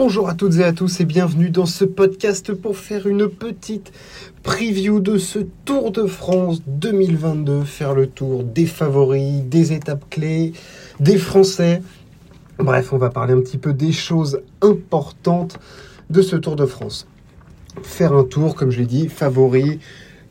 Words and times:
Bonjour 0.00 0.28
à 0.28 0.34
toutes 0.34 0.54
et 0.58 0.62
à 0.62 0.72
tous 0.72 1.00
et 1.00 1.04
bienvenue 1.04 1.50
dans 1.50 1.66
ce 1.66 1.84
podcast 1.84 2.52
pour 2.52 2.76
faire 2.76 3.08
une 3.08 3.28
petite 3.28 3.92
preview 4.44 5.00
de 5.00 5.18
ce 5.18 5.40
Tour 5.64 5.90
de 5.90 6.06
France 6.06 6.62
2022, 6.68 7.64
faire 7.64 7.94
le 7.94 8.06
tour 8.06 8.44
des 8.44 8.66
favoris, 8.66 9.42
des 9.42 9.72
étapes 9.72 10.08
clés, 10.08 10.52
des 11.00 11.18
Français. 11.18 11.82
Bref, 12.58 12.92
on 12.92 12.98
va 12.98 13.10
parler 13.10 13.34
un 13.34 13.40
petit 13.40 13.58
peu 13.58 13.72
des 13.72 13.90
choses 13.90 14.40
importantes 14.62 15.58
de 16.10 16.22
ce 16.22 16.36
Tour 16.36 16.54
de 16.54 16.64
France. 16.64 17.08
Faire 17.82 18.12
un 18.12 18.22
tour, 18.22 18.54
comme 18.54 18.70
je 18.70 18.78
l'ai 18.78 18.86
dit, 18.86 19.08
favori, 19.08 19.80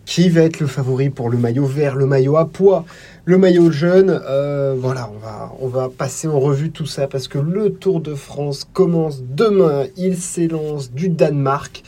qui 0.08 0.30
va 0.30 0.42
être 0.42 0.62
le 0.62 0.68
favori 0.68 1.10
pour 1.10 1.30
le 1.30 1.38
maillot 1.38 1.66
vert, 1.66 1.96
le 1.98 2.05
maillot 2.05 2.38
à 2.38 2.48
poids, 2.48 2.86
le 3.26 3.38
maillot 3.38 3.71
jaune. 3.71 4.21
Euh, 4.26 4.74
voilà, 4.80 5.12
on 5.60 5.68
va, 5.68 5.89
passer 5.89 6.30
en 6.30 6.39
revue 6.39 6.71
tout 6.71 6.86
ça 6.86 7.07
parce 7.07 7.28
que 7.28 7.38
le 7.38 7.74
Tour 7.74 8.00
de 8.00 8.16
France 8.16 8.66
commence 8.71 9.21
demain. 9.21 9.84
Il 9.98 10.18
s'élance 10.18 10.92
du 10.92 11.10
Danemark. 11.10 11.83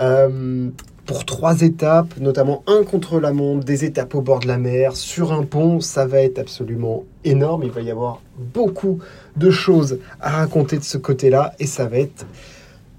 Euh, 0.00 0.68
pour 1.06 1.24
trois 1.24 1.62
étapes, 1.62 2.14
notamment 2.20 2.62
un 2.66 2.82
contre 2.82 3.20
la 3.20 3.32
montre, 3.32 3.64
des 3.64 3.84
étapes 3.84 4.14
au 4.14 4.20
bord 4.20 4.40
de 4.40 4.48
la 4.48 4.58
mer, 4.58 4.96
sur 4.96 5.32
un 5.32 5.42
pont, 5.42 5.80
ça 5.80 6.04
va 6.06 6.20
être 6.20 6.38
absolument 6.38 7.04
énorme. 7.24 7.62
Il 7.64 7.70
va 7.70 7.80
y 7.80 7.90
avoir 7.90 8.20
beaucoup 8.54 8.98
de 9.36 9.50
choses 9.50 9.98
à 10.20 10.30
raconter 10.30 10.78
de 10.78 10.84
ce 10.84 10.98
côté-là 10.98 11.54
et 11.58 11.66
ça 11.66 11.86
va 11.86 11.98
être 11.98 12.26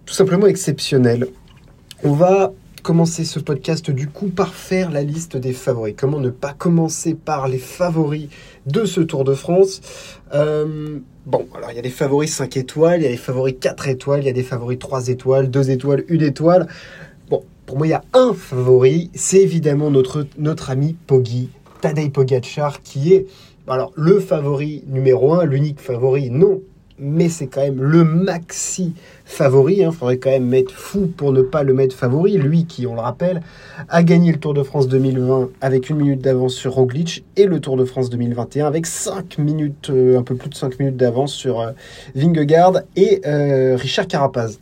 tout 0.05 0.13
simplement 0.13 0.47
exceptionnel. 0.47 1.27
On 2.03 2.11
va 2.11 2.53
commencer 2.87 3.25
ce 3.25 3.41
podcast 3.41 3.91
du 3.91 4.07
coup 4.07 4.27
par 4.27 4.53
faire 4.53 4.91
la 4.91 5.03
liste 5.03 5.35
des 5.35 5.51
favoris. 5.51 5.93
Comment 5.97 6.21
ne 6.21 6.29
pas 6.29 6.53
commencer 6.53 7.15
par 7.15 7.49
les 7.49 7.57
favoris 7.57 8.29
de 8.65 8.85
ce 8.85 9.01
Tour 9.01 9.25
de 9.25 9.33
France 9.33 9.81
euh, 10.33 10.99
Bon, 11.25 11.45
alors 11.53 11.69
il 11.71 11.75
y 11.75 11.79
a 11.79 11.81
des 11.81 11.89
favoris 11.89 12.33
5 12.33 12.55
étoiles, 12.55 13.01
il 13.01 13.03
y 13.03 13.07
a 13.07 13.09
des 13.09 13.17
favoris 13.17 13.55
4 13.59 13.89
étoiles, 13.89 14.21
il 14.21 14.27
y 14.27 14.29
a 14.29 14.33
des 14.33 14.41
favoris 14.41 14.79
3 14.79 15.09
étoiles, 15.09 15.49
2 15.49 15.69
étoiles, 15.69 16.05
1 16.09 16.19
étoile. 16.19 16.67
Bon, 17.29 17.43
pour 17.65 17.77
moi 17.77 17.87
il 17.87 17.89
y 17.89 17.93
a 17.93 18.05
un 18.13 18.33
favori, 18.33 19.11
c'est 19.13 19.41
évidemment 19.41 19.91
notre, 19.91 20.25
ami 20.69 20.95
Poggi, 21.07 21.49
Tadej 21.81 22.09
Pogacar, 22.09 22.81
qui 22.83 23.13
est 23.13 23.27
alors, 23.67 23.91
le 23.95 24.21
favori 24.21 24.85
numéro 24.87 25.33
1, 25.33 25.43
l'unique 25.43 25.81
favori, 25.81 26.29
non, 26.29 26.61
mais 26.99 27.29
c'est 27.29 27.47
quand 27.47 27.61
même 27.61 27.81
le 27.81 28.03
maxi 28.03 28.93
favori. 29.25 29.75
Il 29.77 29.83
hein. 29.83 29.91
faudrait 29.91 30.17
quand 30.17 30.29
même 30.29 30.47
mettre 30.47 30.73
fou 30.73 31.11
pour 31.15 31.31
ne 31.31 31.41
pas 31.41 31.63
le 31.63 31.73
mettre 31.73 31.95
favori. 31.95 32.37
Lui 32.37 32.65
qui, 32.65 32.87
on 32.87 32.95
le 32.95 33.01
rappelle, 33.01 33.41
a 33.89 34.03
gagné 34.03 34.31
le 34.31 34.39
Tour 34.39 34.53
de 34.53 34.63
France 34.63 34.87
2020 34.87 35.49
avec 35.61 35.89
une 35.89 35.97
minute 35.97 36.21
d'avance 36.21 36.53
sur 36.53 36.73
Roglic 36.73 37.25
et 37.35 37.45
le 37.45 37.59
Tour 37.59 37.77
de 37.77 37.85
France 37.85 38.09
2021 38.09 38.65
avec 38.65 38.85
5 38.85 39.37
minutes, 39.37 39.89
euh, 39.89 40.17
un 40.17 40.23
peu 40.23 40.35
plus 40.35 40.49
de 40.49 40.55
5 40.55 40.79
minutes 40.79 40.97
d'avance 40.97 41.33
sur 41.33 41.59
euh, 41.59 41.71
Vingegaard 42.15 42.81
et 42.95 43.21
euh, 43.25 43.75
Richard 43.75 44.07
Carapaz. 44.07 44.59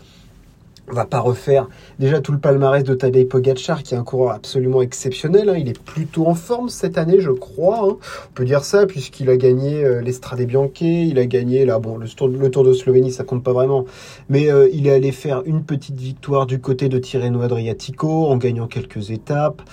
On 0.87 0.93
va 0.93 1.05
pas 1.05 1.19
refaire 1.19 1.67
déjà 1.97 2.21
tout 2.21 2.31
le 2.31 2.37
palmarès 2.37 2.83
de 2.83 2.93
Tadej 2.93 3.27
Pogacar, 3.27 3.81
qui 3.81 3.95
est 3.95 3.97
un 3.97 4.03
coureur 4.03 4.33
absolument 4.33 4.83
exceptionnel. 4.83 5.49
Hein. 5.49 5.55
Il 5.57 5.67
est 5.67 5.79
plutôt 5.79 6.27
en 6.27 6.35
forme 6.35 6.69
cette 6.69 6.99
année, 6.99 7.19
je 7.19 7.31
crois. 7.31 7.79
Hein. 7.89 7.97
On 8.29 8.33
peut 8.35 8.45
dire 8.45 8.63
ça, 8.63 8.85
puisqu'il 8.85 9.31
a 9.31 9.37
gagné 9.37 9.83
euh, 9.83 10.01
l'Estrade 10.01 10.41
Bianche, 10.41 10.81
il 10.81 11.17
a 11.17 11.25
gagné 11.25 11.65
là, 11.65 11.79
bon, 11.79 11.97
le 11.97 12.07
tour, 12.07 12.27
le 12.27 12.51
tour 12.51 12.63
de 12.63 12.71
Slovénie, 12.73 13.11
ça 13.11 13.23
compte 13.23 13.43
pas 13.43 13.51
vraiment. 13.51 13.85
Mais 14.29 14.51
euh, 14.51 14.69
il 14.73 14.85
est 14.85 14.91
allé 14.91 15.11
faire 15.11 15.41
une 15.45 15.63
petite 15.63 15.99
victoire 15.99 16.45
du 16.45 16.59
côté 16.59 16.87
de 16.87 16.99
Tirreno 16.99 17.41
Adriatico, 17.41 18.27
en 18.27 18.37
gagnant 18.37 18.67
quelques 18.67 19.09
étapes. 19.09 19.63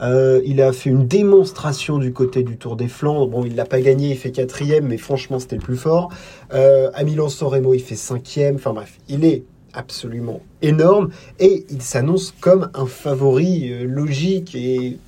Euh, 0.00 0.40
il 0.46 0.62
a 0.62 0.72
fait 0.72 0.88
une 0.88 1.06
démonstration 1.06 1.98
du 1.98 2.14
côté 2.14 2.44
du 2.44 2.56
Tour 2.56 2.76
des 2.76 2.88
Flandres. 2.88 3.28
Bon, 3.28 3.44
il 3.44 3.56
l'a 3.56 3.66
pas 3.66 3.82
gagné, 3.82 4.12
il 4.12 4.16
fait 4.16 4.30
quatrième, 4.30 4.86
mais 4.86 4.96
franchement, 4.96 5.38
c'était 5.38 5.56
le 5.56 5.62
plus 5.62 5.76
fort. 5.76 6.08
à 6.50 7.04
Milan-San 7.04 7.48
Remo, 7.48 7.74
il 7.74 7.80
fait 7.80 7.94
cinquième. 7.94 8.54
Enfin 8.54 8.72
bref, 8.72 8.98
il 9.08 9.26
est 9.26 9.44
absolument 9.72 10.40
énorme 10.60 11.10
et 11.38 11.64
il 11.70 11.82
s'annonce 11.82 12.34
comme 12.40 12.70
un 12.74 12.86
favori 12.86 13.72
euh, 13.72 13.84
logique 13.84 14.54
et 14.54 14.98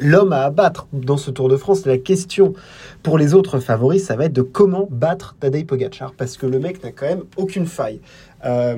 l'homme 0.00 0.32
à 0.32 0.42
abattre 0.42 0.86
dans 0.92 1.16
ce 1.16 1.30
Tour 1.30 1.48
de 1.48 1.56
France. 1.56 1.86
La 1.86 1.98
question 1.98 2.54
pour 3.02 3.18
les 3.18 3.34
autres 3.34 3.58
favoris, 3.60 4.04
ça 4.04 4.16
va 4.16 4.26
être 4.26 4.32
de 4.32 4.42
comment 4.42 4.88
battre 4.90 5.36
Tadej 5.40 5.66
Pogacar 5.66 6.12
parce 6.12 6.36
que 6.36 6.46
le 6.46 6.58
mec 6.58 6.82
n'a 6.82 6.92
quand 6.92 7.06
même 7.06 7.24
aucune 7.36 7.66
faille. 7.66 8.00
Euh, 8.44 8.76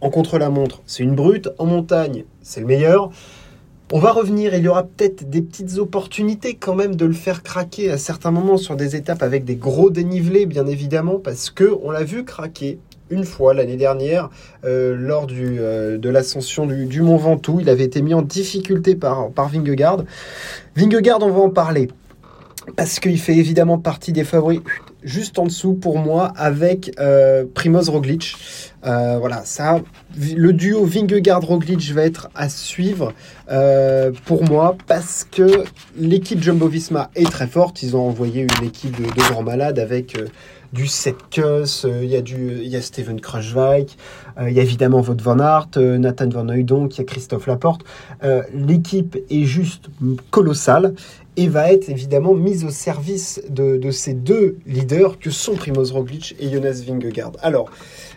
en 0.00 0.10
contre-la-montre, 0.10 0.82
c'est 0.86 1.02
une 1.02 1.14
brute. 1.14 1.48
En 1.58 1.66
montagne, 1.66 2.24
c'est 2.42 2.60
le 2.60 2.66
meilleur. 2.66 3.10
On 3.92 3.98
va 3.98 4.12
revenir, 4.12 4.54
il 4.54 4.62
y 4.62 4.68
aura 4.68 4.82
peut-être 4.82 5.28
des 5.28 5.42
petites 5.42 5.78
opportunités 5.78 6.54
quand 6.54 6.74
même 6.74 6.96
de 6.96 7.04
le 7.04 7.12
faire 7.12 7.42
craquer 7.42 7.90
à 7.90 7.98
certains 7.98 8.30
moments 8.30 8.56
sur 8.56 8.76
des 8.76 8.96
étapes 8.96 9.22
avec 9.22 9.44
des 9.44 9.56
gros 9.56 9.90
dénivelés, 9.90 10.46
bien 10.46 10.66
évidemment, 10.66 11.18
parce 11.18 11.50
que 11.50 11.72
on 11.82 11.90
l'a 11.90 12.02
vu 12.02 12.24
craquer 12.24 12.78
une 13.10 13.24
fois 13.24 13.54
l'année 13.54 13.76
dernière 13.76 14.30
euh, 14.64 14.96
lors 14.96 15.26
du, 15.26 15.56
euh, 15.58 15.98
de 15.98 16.08
l'ascension 16.08 16.66
du, 16.66 17.02
Mont 17.02 17.16
Ventoux. 17.16 17.60
Il 17.60 17.68
avait 17.68 17.84
été 17.84 18.02
mis 18.02 18.14
en 18.14 18.22
difficulté 18.22 18.94
par, 18.94 19.30
par 19.30 19.48
Vingegaard. 19.48 20.04
Vingegaard, 20.76 21.22
on 21.22 21.30
va 21.30 21.40
en 21.40 21.50
parler. 21.50 21.88
Parce 22.76 22.98
qu'il 22.98 23.18
fait 23.18 23.36
évidemment 23.36 23.78
partie 23.78 24.12
des 24.12 24.24
favoris 24.24 24.60
juste 25.02 25.38
en 25.38 25.44
dessous 25.44 25.74
pour 25.74 25.98
moi 25.98 26.32
avec 26.34 26.92
euh, 26.98 27.44
Primoz 27.52 27.90
Roglic. 27.90 28.36
voilà, 28.82 29.42
ça, 29.44 29.82
le 30.34 30.52
duo 30.54 30.86
Vingegaard-Roglic 30.86 31.92
va 31.92 32.04
être 32.04 32.30
à 32.34 32.48
suivre 32.48 33.12
pour 34.24 34.44
moi 34.44 34.78
parce 34.86 35.26
que 35.30 35.64
l'équipe 35.98 36.42
Jumbo-Visma 36.42 37.10
est 37.14 37.30
très 37.30 37.46
forte. 37.46 37.82
Ils 37.82 37.96
ont 37.96 38.08
envoyé 38.08 38.46
une 38.58 38.66
équipe 38.66 38.98
de, 38.98 39.04
de 39.04 39.30
grands 39.30 39.42
malades 39.42 39.78
avec 39.78 40.16
du 40.74 40.88
Sepkus, 40.88 41.84
euh, 41.84 42.00
il 42.02 42.10
y 42.10 42.16
a 42.16 42.20
du, 42.20 42.58
il 42.60 42.68
y 42.68 42.76
a 42.76 42.82
Steven 42.82 43.20
Kruijswijk, 43.20 43.96
euh, 44.38 44.50
il 44.50 44.56
y 44.56 44.58
a 44.58 44.62
évidemment 44.62 45.00
Wout 45.00 45.22
van 45.22 45.38
Aert, 45.38 45.68
euh, 45.76 45.98
Nathan 45.98 46.28
Van 46.28 46.48
Hooydonk, 46.48 46.96
il 46.96 46.98
y 46.98 47.00
a 47.00 47.04
Christophe 47.04 47.46
Laporte. 47.46 47.82
L'équipe 48.52 49.16
est 49.30 49.44
juste 49.44 49.86
colossale 50.30 50.94
et 51.36 51.48
va 51.48 51.72
être 51.72 51.88
évidemment 51.88 52.34
mise 52.34 52.64
au 52.64 52.70
service 52.70 53.40
de, 53.48 53.90
ces 53.90 54.14
deux 54.14 54.56
leaders 54.66 55.18
que 55.18 55.30
sont 55.30 55.54
Primoz 55.54 55.92
Roglic 55.92 56.34
et 56.40 56.50
Jonas 56.50 56.82
Vingegaard. 56.86 57.32
Alors, 57.42 57.70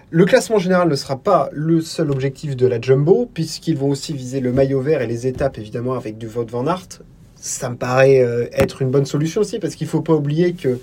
le 0.09 0.25
classement 0.25 0.57
général 0.57 0.90
ne 0.90 0.96
sera 0.96 1.17
pas 1.17 1.50
le 1.51 1.81
seul 1.81 2.09
objectif 2.09 2.56
de 2.56 2.66
la 2.66 2.81
Jumbo, 2.81 3.29
puisqu'ils 3.31 3.78
vont 3.78 3.90
aussi 3.90 4.13
viser 4.13 4.40
le 4.40 4.51
maillot 4.51 4.81
vert 4.81 5.01
et 5.01 5.07
les 5.07 5.28
étapes, 5.28 5.57
évidemment, 5.57 5.94
avec 5.94 6.17
du 6.17 6.28
Wout 6.28 6.50
van 6.50 6.66
Aert. 6.66 7.01
Ça 7.35 7.69
me 7.69 7.75
paraît 7.75 8.25
être 8.53 8.81
une 8.81 8.90
bonne 8.90 9.06
solution 9.06 9.41
aussi, 9.41 9.59
parce 9.59 9.75
qu'il 9.75 9.85
ne 9.85 9.91
faut 9.91 10.01
pas 10.01 10.13
oublier 10.13 10.53
que 10.53 10.79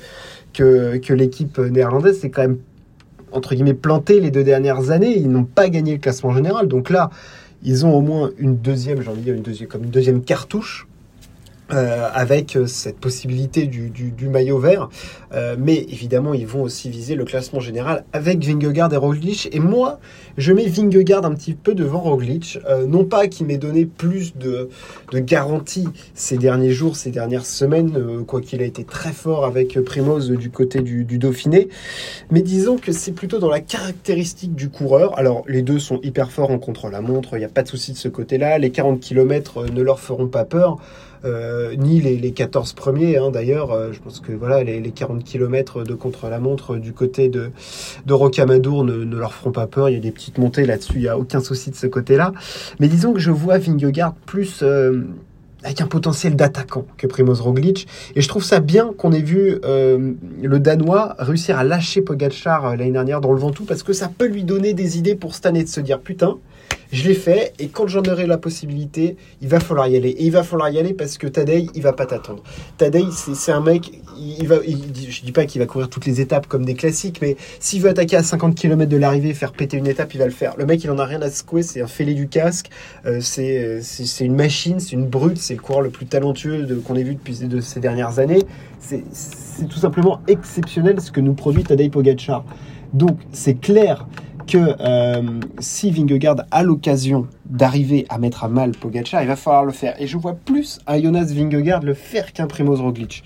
que, 0.54 1.12
l'équipe 1.12 1.58
néerlandaise 1.58 2.20
s'est 2.20 2.30
quand 2.30 2.42
même, 2.42 2.58
entre 3.32 3.54
guillemets, 3.54 3.74
plantée 3.74 4.20
les 4.20 4.30
deux 4.30 4.44
dernières 4.44 4.90
années. 4.90 5.16
Ils 5.16 5.30
n'ont 5.30 5.44
pas 5.44 5.68
gagné 5.68 5.92
le 5.92 5.98
classement 5.98 6.32
général. 6.32 6.68
Donc 6.68 6.90
là, 6.90 7.10
ils 7.62 7.84
ont 7.84 7.94
au 7.94 8.00
moins 8.00 8.30
une 8.38 8.56
deuxième, 8.56 9.02
j'ai 9.02 9.10
envie 9.10 9.20
de 9.20 9.24
dire 9.24 9.34
une 9.34 9.42
deuxième, 9.42 9.68
comme 9.68 9.84
une 9.84 9.90
deuxième 9.90 10.22
cartouche 10.22 10.86
euh, 11.72 12.10
avec 12.12 12.58
cette 12.66 12.98
possibilité 12.98 13.66
du, 13.66 13.88
du, 13.88 14.28
maillot 14.28 14.58
vert. 14.58 14.90
Euh, 15.32 15.56
mais 15.58 15.76
évidemment, 15.76 16.34
ils 16.34 16.46
vont 16.46 16.62
aussi 16.62 16.90
viser 16.90 17.14
le 17.14 17.24
classement 17.24 17.60
général 17.60 18.04
avec 18.12 18.44
Vingegaard 18.44 18.92
et 18.92 18.96
Roglic. 18.96 19.48
Et 19.50 19.60
moi, 19.60 19.98
je 20.36 20.52
mets 20.52 20.66
Vingegaard 20.66 21.24
un 21.24 21.34
petit 21.34 21.54
peu 21.54 21.74
devant 21.74 22.00
Roglic. 22.00 22.58
non 22.88 23.04
pas 23.04 23.28
qu'il 23.28 23.46
m'ait 23.46 23.58
donné 23.58 23.86
plus 23.86 24.36
de, 24.36 24.68
de 25.12 25.18
garantie 25.18 25.88
ces 26.14 26.38
derniers 26.38 26.72
jours, 26.72 26.96
ces 26.96 27.10
dernières 27.10 27.46
semaines, 27.46 28.24
quoi 28.26 28.40
qu'il 28.40 28.62
a 28.62 28.64
été 28.64 28.84
très 28.84 29.12
fort 29.12 29.44
avec 29.44 29.78
Primoz 29.84 30.30
du 30.30 30.50
côté 30.50 30.80
du, 30.80 31.04
Dauphiné. 31.18 31.68
Mais 32.30 32.42
disons 32.42 32.76
que 32.76 32.92
c'est 32.92 33.12
plutôt 33.12 33.38
dans 33.38 33.50
la 33.50 33.60
caractéristique 33.60 34.54
du 34.54 34.68
coureur. 34.68 35.18
Alors, 35.18 35.44
les 35.48 35.62
deux 35.62 35.78
sont 35.78 36.00
hyper 36.02 36.30
forts 36.30 36.50
en 36.50 36.58
contre-la-montre, 36.58 37.34
il 37.34 37.38
n'y 37.38 37.44
a 37.44 37.48
pas 37.48 37.62
de 37.62 37.68
souci 37.68 37.92
de 37.92 37.96
ce 37.96 38.08
côté-là. 38.08 38.58
Les 38.58 38.70
40 38.70 39.00
km 39.00 39.66
ne 39.72 39.82
leur 39.82 40.00
feront 40.00 40.28
pas 40.28 40.44
peur. 40.44 40.78
Euh, 41.24 41.74
ni 41.76 42.02
les, 42.02 42.18
les, 42.18 42.32
14 42.32 42.74
premiers 42.74 43.16
hein, 43.16 43.30
d'ailleurs. 43.30 43.72
Euh, 43.72 43.92
je 43.92 44.00
pense 44.00 44.20
que 44.20 44.32
voilà, 44.32 44.62
les, 44.62 44.78
les 44.78 44.90
40 44.90 45.24
km 45.24 45.82
de 45.82 45.94
contre-la-montre 45.94 46.76
du 46.76 46.92
côté 46.92 47.30
de, 47.30 47.50
de 48.04 48.12
Rocamadour 48.12 48.84
ne, 48.84 49.04
ne, 49.04 49.16
leur 49.16 49.32
feront 49.32 49.50
pas 49.50 49.66
peur. 49.66 49.88
Il 49.88 49.94
y 49.94 49.96
a 49.96 50.00
des 50.00 50.10
petites 50.24 50.38
montées 50.38 50.64
là-dessus, 50.64 50.94
il 50.96 51.02
n'y 51.02 51.08
a 51.08 51.18
aucun 51.18 51.40
souci 51.40 51.70
de 51.70 51.76
ce 51.76 51.86
côté-là. 51.86 52.32
Mais 52.80 52.88
disons 52.88 53.12
que 53.12 53.20
je 53.20 53.30
vois 53.30 53.58
Vingegaard 53.58 54.14
plus 54.26 54.60
euh, 54.62 55.02
avec 55.62 55.80
un 55.80 55.86
potentiel 55.86 56.34
d'attaquant 56.34 56.86
que 56.96 57.06
Primoz 57.06 57.40
Roglic. 57.40 57.86
Et 58.16 58.22
je 58.22 58.28
trouve 58.28 58.44
ça 58.44 58.60
bien 58.60 58.92
qu'on 58.96 59.12
ait 59.12 59.22
vu 59.22 59.58
le 59.62 60.58
Danois 60.58 61.16
réussir 61.18 61.58
à 61.58 61.64
lâcher 61.64 62.02
Pogacar 62.02 62.76
l'année 62.76 62.90
dernière 62.90 63.20
dans 63.20 63.32
le 63.32 63.38
Ventoux 63.38 63.64
parce 63.64 63.82
que 63.82 63.94
ça 63.94 64.10
peut 64.14 64.26
lui 64.26 64.44
donner 64.44 64.74
des 64.74 64.98
idées 64.98 65.14
pour 65.14 65.34
cette 65.34 65.46
année 65.46 65.64
de 65.64 65.68
se 65.68 65.80
dire 65.80 66.00
putain, 66.00 66.36
je 66.94 67.08
l'ai 67.08 67.14
fait 67.14 67.52
et 67.58 67.68
quand 67.68 67.88
j'en 67.88 68.02
aurai 68.02 68.26
la 68.26 68.38
possibilité, 68.38 69.16
il 69.42 69.48
va 69.48 69.58
falloir 69.58 69.88
y 69.88 69.96
aller. 69.96 70.10
Et 70.10 70.24
il 70.26 70.30
va 70.30 70.44
falloir 70.44 70.70
y 70.70 70.78
aller 70.78 70.94
parce 70.94 71.18
que 71.18 71.26
Tadei, 71.26 71.66
il 71.74 71.82
va 71.82 71.92
pas 71.92 72.06
t'attendre. 72.06 72.42
Tadei, 72.78 73.04
c'est 73.10 73.52
un 73.52 73.60
mec, 73.60 74.00
il 74.16 74.46
va, 74.46 74.56
je 74.62 75.22
dis 75.22 75.32
pas 75.32 75.44
qu'il 75.44 75.60
va 75.60 75.66
courir 75.66 75.88
toutes 75.88 76.06
les 76.06 76.20
étapes 76.20 76.46
comme 76.46 76.64
des 76.64 76.74
classiques, 76.74 77.18
mais 77.20 77.36
s'il 77.58 77.82
veut 77.82 77.90
attaquer 77.90 78.16
à 78.16 78.22
50 78.22 78.54
km 78.54 78.88
de 78.88 78.96
l'arrivée, 78.96 79.34
faire 79.34 79.52
péter 79.52 79.76
une 79.76 79.88
étape, 79.88 80.14
il 80.14 80.18
va 80.18 80.26
le 80.26 80.30
faire. 80.30 80.54
Le 80.56 80.66
mec, 80.66 80.84
il 80.84 80.90
en 80.90 80.98
a 80.98 81.04
rien 81.04 81.20
à 81.22 81.30
secouer, 81.30 81.62
c'est 81.62 81.82
un 81.82 81.88
fêlé 81.88 82.14
du 82.14 82.28
casque, 82.28 82.70
euh, 83.06 83.18
c'est 83.20 84.24
une 84.24 84.36
machine, 84.36 84.78
c'est 84.78 84.92
une 84.92 85.06
brute, 85.06 85.38
c'est 85.38 85.54
le 85.54 85.60
coureur 85.60 85.82
le 85.82 85.90
plus 85.90 86.06
talentueux 86.06 86.80
qu'on 86.86 86.94
ait 86.94 87.02
vu 87.02 87.16
depuis 87.16 87.38
de 87.38 87.60
ces 87.60 87.80
dernières 87.80 88.20
années. 88.20 88.42
C'est 88.78 89.02
tout 89.68 89.78
simplement 89.78 90.20
exceptionnel 90.28 91.00
ce 91.00 91.10
que 91.10 91.20
nous 91.20 91.34
produit 91.34 91.64
Tadej 91.64 91.90
Pogacar. 91.90 92.44
Donc 92.92 93.18
c'est 93.32 93.54
clair 93.54 94.06
que 94.46 94.76
euh, 94.80 95.40
si 95.58 95.90
Vingegaard 95.90 96.44
a 96.50 96.62
l'occasion 96.62 97.26
d'arriver 97.46 98.06
à 98.08 98.18
mettre 98.18 98.44
à 98.44 98.48
mal 98.48 98.72
Pogacar, 98.72 99.22
il 99.22 99.28
va 99.28 99.36
falloir 99.36 99.64
le 99.64 99.72
faire. 99.72 100.00
Et 100.00 100.06
je 100.06 100.16
vois 100.16 100.34
plus 100.34 100.80
un 100.86 101.00
Jonas 101.00 101.26
Vingegaard 101.26 101.82
le 101.82 101.94
faire 101.94 102.32
qu'un 102.32 102.46
Primoz 102.46 102.80
Roglic. 102.80 103.22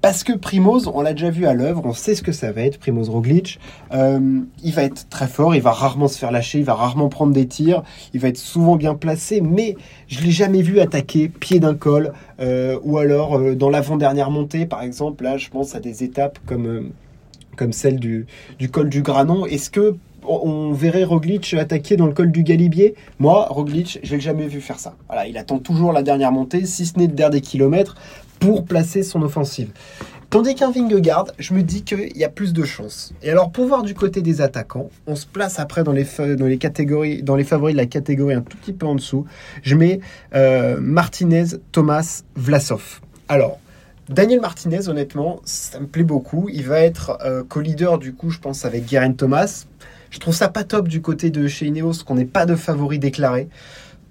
Parce 0.00 0.22
que 0.22 0.34
Primoz, 0.34 0.90
on 0.92 1.00
l'a 1.00 1.14
déjà 1.14 1.30
vu 1.30 1.46
à 1.46 1.54
l'œuvre, 1.54 1.80
on 1.86 1.94
sait 1.94 2.14
ce 2.14 2.22
que 2.22 2.32
ça 2.32 2.52
va 2.52 2.60
être, 2.60 2.78
Primoz 2.78 3.08
Roglic. 3.08 3.58
Euh, 3.94 4.40
il 4.62 4.72
va 4.72 4.82
être 4.82 5.08
très 5.08 5.26
fort, 5.26 5.54
il 5.54 5.62
va 5.62 5.72
rarement 5.72 6.08
se 6.08 6.18
faire 6.18 6.30
lâcher, 6.30 6.58
il 6.58 6.64
va 6.64 6.74
rarement 6.74 7.08
prendre 7.08 7.32
des 7.32 7.46
tirs, 7.46 7.82
il 8.12 8.20
va 8.20 8.28
être 8.28 8.36
souvent 8.36 8.76
bien 8.76 8.94
placé, 8.94 9.40
mais 9.40 9.76
je 10.08 10.20
l'ai 10.20 10.30
jamais 10.30 10.60
vu 10.60 10.78
attaquer 10.78 11.30
pied 11.30 11.58
d'un 11.58 11.74
col, 11.74 12.12
euh, 12.40 12.78
ou 12.82 12.98
alors 12.98 13.40
dans 13.54 13.70
l'avant-dernière 13.70 14.30
montée, 14.30 14.66
par 14.66 14.82
exemple. 14.82 15.24
Là, 15.24 15.38
je 15.38 15.48
pense 15.48 15.74
à 15.74 15.80
des 15.80 16.04
étapes 16.04 16.38
comme, 16.44 16.90
comme 17.56 17.72
celle 17.72 17.98
du, 17.98 18.26
du 18.58 18.68
col 18.70 18.90
du 18.90 19.00
Granon. 19.00 19.46
Est-ce 19.46 19.70
que 19.70 19.96
on 20.26 20.72
verrait 20.72 21.04
Roglic 21.04 21.54
attaquer 21.54 21.96
dans 21.96 22.06
le 22.06 22.12
col 22.12 22.30
du 22.30 22.42
Galibier. 22.42 22.94
Moi, 23.18 23.46
Roglic, 23.50 24.00
je 24.02 24.14
l'ai 24.14 24.20
jamais 24.20 24.46
vu 24.46 24.60
faire 24.60 24.78
ça. 24.78 24.96
Il 25.28 25.38
attend 25.38 25.58
toujours 25.58 25.92
la 25.92 26.02
dernière 26.02 26.32
montée, 26.32 26.66
si 26.66 26.86
ce 26.86 26.98
n'est 26.98 27.06
le 27.06 27.12
dernier 27.12 27.40
kilomètre, 27.40 27.96
pour 28.40 28.64
placer 28.64 29.02
son 29.02 29.22
offensive. 29.22 29.70
Tandis 30.30 30.56
qu'un 30.56 30.72
Vingegaard, 30.72 31.26
je 31.38 31.54
me 31.54 31.62
dis 31.62 31.84
qu'il 31.84 32.16
y 32.16 32.24
a 32.24 32.28
plus 32.28 32.52
de 32.52 32.64
chances. 32.64 33.12
Et 33.22 33.30
alors, 33.30 33.52
pour 33.52 33.66
voir 33.66 33.82
du 33.84 33.94
côté 33.94 34.20
des 34.20 34.40
attaquants, 34.40 34.90
on 35.06 35.14
se 35.14 35.26
place 35.26 35.60
après 35.60 35.84
dans 35.84 35.92
les, 35.92 36.06
dans 36.36 36.46
les 36.46 36.58
catégories, 36.58 37.22
dans 37.22 37.36
les 37.36 37.44
favoris 37.44 37.74
de 37.74 37.80
la 37.80 37.86
catégorie 37.86 38.34
un 38.34 38.40
tout 38.40 38.56
petit 38.56 38.72
peu 38.72 38.84
en 38.84 38.96
dessous. 38.96 39.26
Je 39.62 39.76
mets 39.76 40.00
euh, 40.34 40.76
Martinez, 40.80 41.44
Thomas, 41.70 42.22
Vlasov. 42.34 43.00
Alors, 43.28 43.60
Daniel 44.08 44.40
Martinez, 44.40 44.88
honnêtement, 44.88 45.40
ça 45.44 45.78
me 45.78 45.86
plaît 45.86 46.02
beaucoup. 46.02 46.48
Il 46.52 46.64
va 46.64 46.80
être 46.80 47.16
euh, 47.24 47.44
co-leader, 47.48 47.98
du 47.98 48.12
coup, 48.12 48.30
je 48.30 48.40
pense, 48.40 48.64
avec 48.64 48.86
Guerin 48.86 49.12
Thomas. 49.12 49.66
Je 50.14 50.20
trouve 50.20 50.32
ça 50.32 50.48
pas 50.48 50.62
top 50.62 50.86
du 50.86 51.02
côté 51.02 51.30
de 51.30 51.48
chez 51.48 51.66
Ineos 51.66 52.04
qu'on 52.06 52.14
n'ait 52.14 52.24
pas 52.24 52.46
de 52.46 52.54
favoris 52.54 53.00
déclarés 53.00 53.48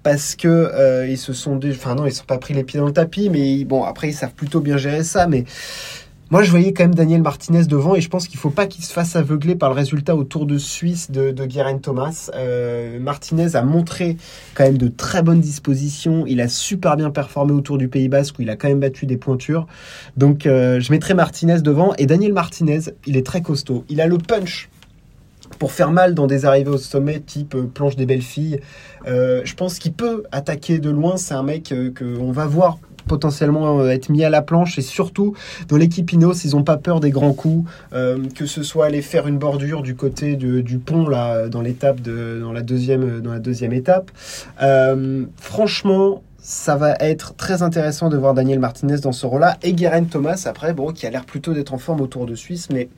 parce 0.02 0.36
que 0.36 0.48
euh, 0.48 1.08
ils 1.08 1.16
se 1.16 1.32
sont 1.32 1.58
enfin 1.66 1.94
non 1.94 2.04
ils 2.04 2.12
sont 2.12 2.26
pas 2.26 2.36
pris 2.36 2.52
les 2.52 2.62
pieds 2.62 2.78
dans 2.78 2.84
le 2.84 2.92
tapis 2.92 3.30
mais 3.30 3.64
bon 3.64 3.84
après 3.84 4.10
ils 4.10 4.12
savent 4.12 4.34
plutôt 4.34 4.60
bien 4.60 4.76
gérer 4.76 5.02
ça 5.02 5.26
mais 5.26 5.46
moi, 6.30 6.42
je 6.42 6.50
voyais 6.50 6.72
quand 6.72 6.84
même 6.84 6.94
Daniel 6.94 7.22
Martinez 7.22 7.66
devant 7.66 7.94
et 7.94 8.00
je 8.00 8.08
pense 8.08 8.26
qu'il 8.26 8.38
ne 8.38 8.40
faut 8.40 8.50
pas 8.50 8.66
qu'il 8.66 8.82
se 8.82 8.92
fasse 8.92 9.14
aveugler 9.14 9.54
par 9.56 9.68
le 9.68 9.74
résultat 9.76 10.16
au 10.16 10.24
Tour 10.24 10.46
de 10.46 10.56
Suisse 10.56 11.10
de, 11.10 11.30
de 11.32 11.44
Guerin 11.44 11.78
Thomas. 11.78 12.30
Euh, 12.34 12.98
Martinez 12.98 13.54
a 13.54 13.62
montré 13.62 14.16
quand 14.54 14.64
même 14.64 14.78
de 14.78 14.88
très 14.88 15.22
bonnes 15.22 15.40
dispositions. 15.40 16.24
Il 16.26 16.40
a 16.40 16.48
super 16.48 16.96
bien 16.96 17.10
performé 17.10 17.52
au 17.52 17.60
Tour 17.60 17.76
du 17.76 17.88
Pays 17.88 18.08
Basque 18.08 18.38
où 18.38 18.42
il 18.42 18.48
a 18.48 18.56
quand 18.56 18.68
même 18.68 18.80
battu 18.80 19.04
des 19.04 19.18
pointures. 19.18 19.66
Donc, 20.16 20.46
euh, 20.46 20.80
je 20.80 20.90
mettrai 20.92 21.12
Martinez 21.12 21.60
devant. 21.60 21.92
Et 21.98 22.06
Daniel 22.06 22.32
Martinez, 22.32 22.80
il 23.06 23.18
est 23.18 23.26
très 23.26 23.42
costaud. 23.42 23.84
Il 23.90 24.00
a 24.00 24.06
le 24.06 24.16
punch 24.16 24.70
pour 25.54 25.72
faire 25.72 25.90
mal 25.90 26.14
dans 26.14 26.26
des 26.26 26.44
arrivées 26.44 26.70
au 26.70 26.78
sommet 26.78 27.20
type 27.20 27.54
euh, 27.54 27.70
planche 27.72 27.96
des 27.96 28.06
belles 28.06 28.22
filles. 28.22 28.60
Euh, 29.06 29.42
je 29.44 29.54
pense 29.54 29.78
qu'il 29.78 29.92
peut 29.92 30.24
attaquer 30.32 30.78
de 30.78 30.90
loin. 30.90 31.16
C'est 31.16 31.34
un 31.34 31.42
mec 31.42 31.72
euh, 31.72 31.92
qu'on 31.96 32.32
va 32.32 32.46
voir 32.46 32.78
potentiellement 33.06 33.86
être 33.86 34.08
mis 34.08 34.24
à 34.24 34.30
la 34.30 34.40
planche 34.40 34.78
et 34.78 34.80
surtout 34.80 35.34
dans 35.68 35.76
l'équipe 35.76 36.10
Inos 36.10 36.42
ils 36.46 36.52
n'ont 36.52 36.62
pas 36.62 36.78
peur 36.78 37.00
des 37.00 37.10
grands 37.10 37.34
coups 37.34 37.70
que 37.92 38.46
ce 38.46 38.62
soit 38.62 38.86
aller 38.86 39.02
faire 39.02 39.26
une 39.26 39.36
bordure 39.36 39.82
du 39.82 39.94
côté 39.94 40.36
du 40.36 40.78
pont 40.78 41.06
là 41.06 41.50
dans 41.50 41.60
l'étape 41.60 42.00
de 42.00 42.40
dans 42.40 42.50
la 42.50 42.62
deuxième 42.62 43.20
dans 43.20 43.32
la 43.32 43.40
deuxième 43.40 43.74
étape 43.74 44.10
franchement 45.36 46.22
ça 46.38 46.76
va 46.76 46.94
être 47.00 47.34
très 47.36 47.60
intéressant 47.60 48.08
de 48.08 48.16
voir 48.16 48.32
Daniel 48.32 48.58
Martinez 48.58 48.96
dans 49.00 49.12
ce 49.12 49.26
rôle-là 49.26 49.58
et 49.62 49.74
Guerin 49.74 50.04
Thomas 50.04 50.42
après 50.46 50.72
bon 50.72 50.90
qui 50.90 51.06
a 51.06 51.10
l'air 51.10 51.26
plutôt 51.26 51.52
d'être 51.52 51.74
en 51.74 51.78
forme 51.78 52.00
autour 52.00 52.24
de 52.24 52.34
Suisse 52.34 52.68
mais 52.72 52.88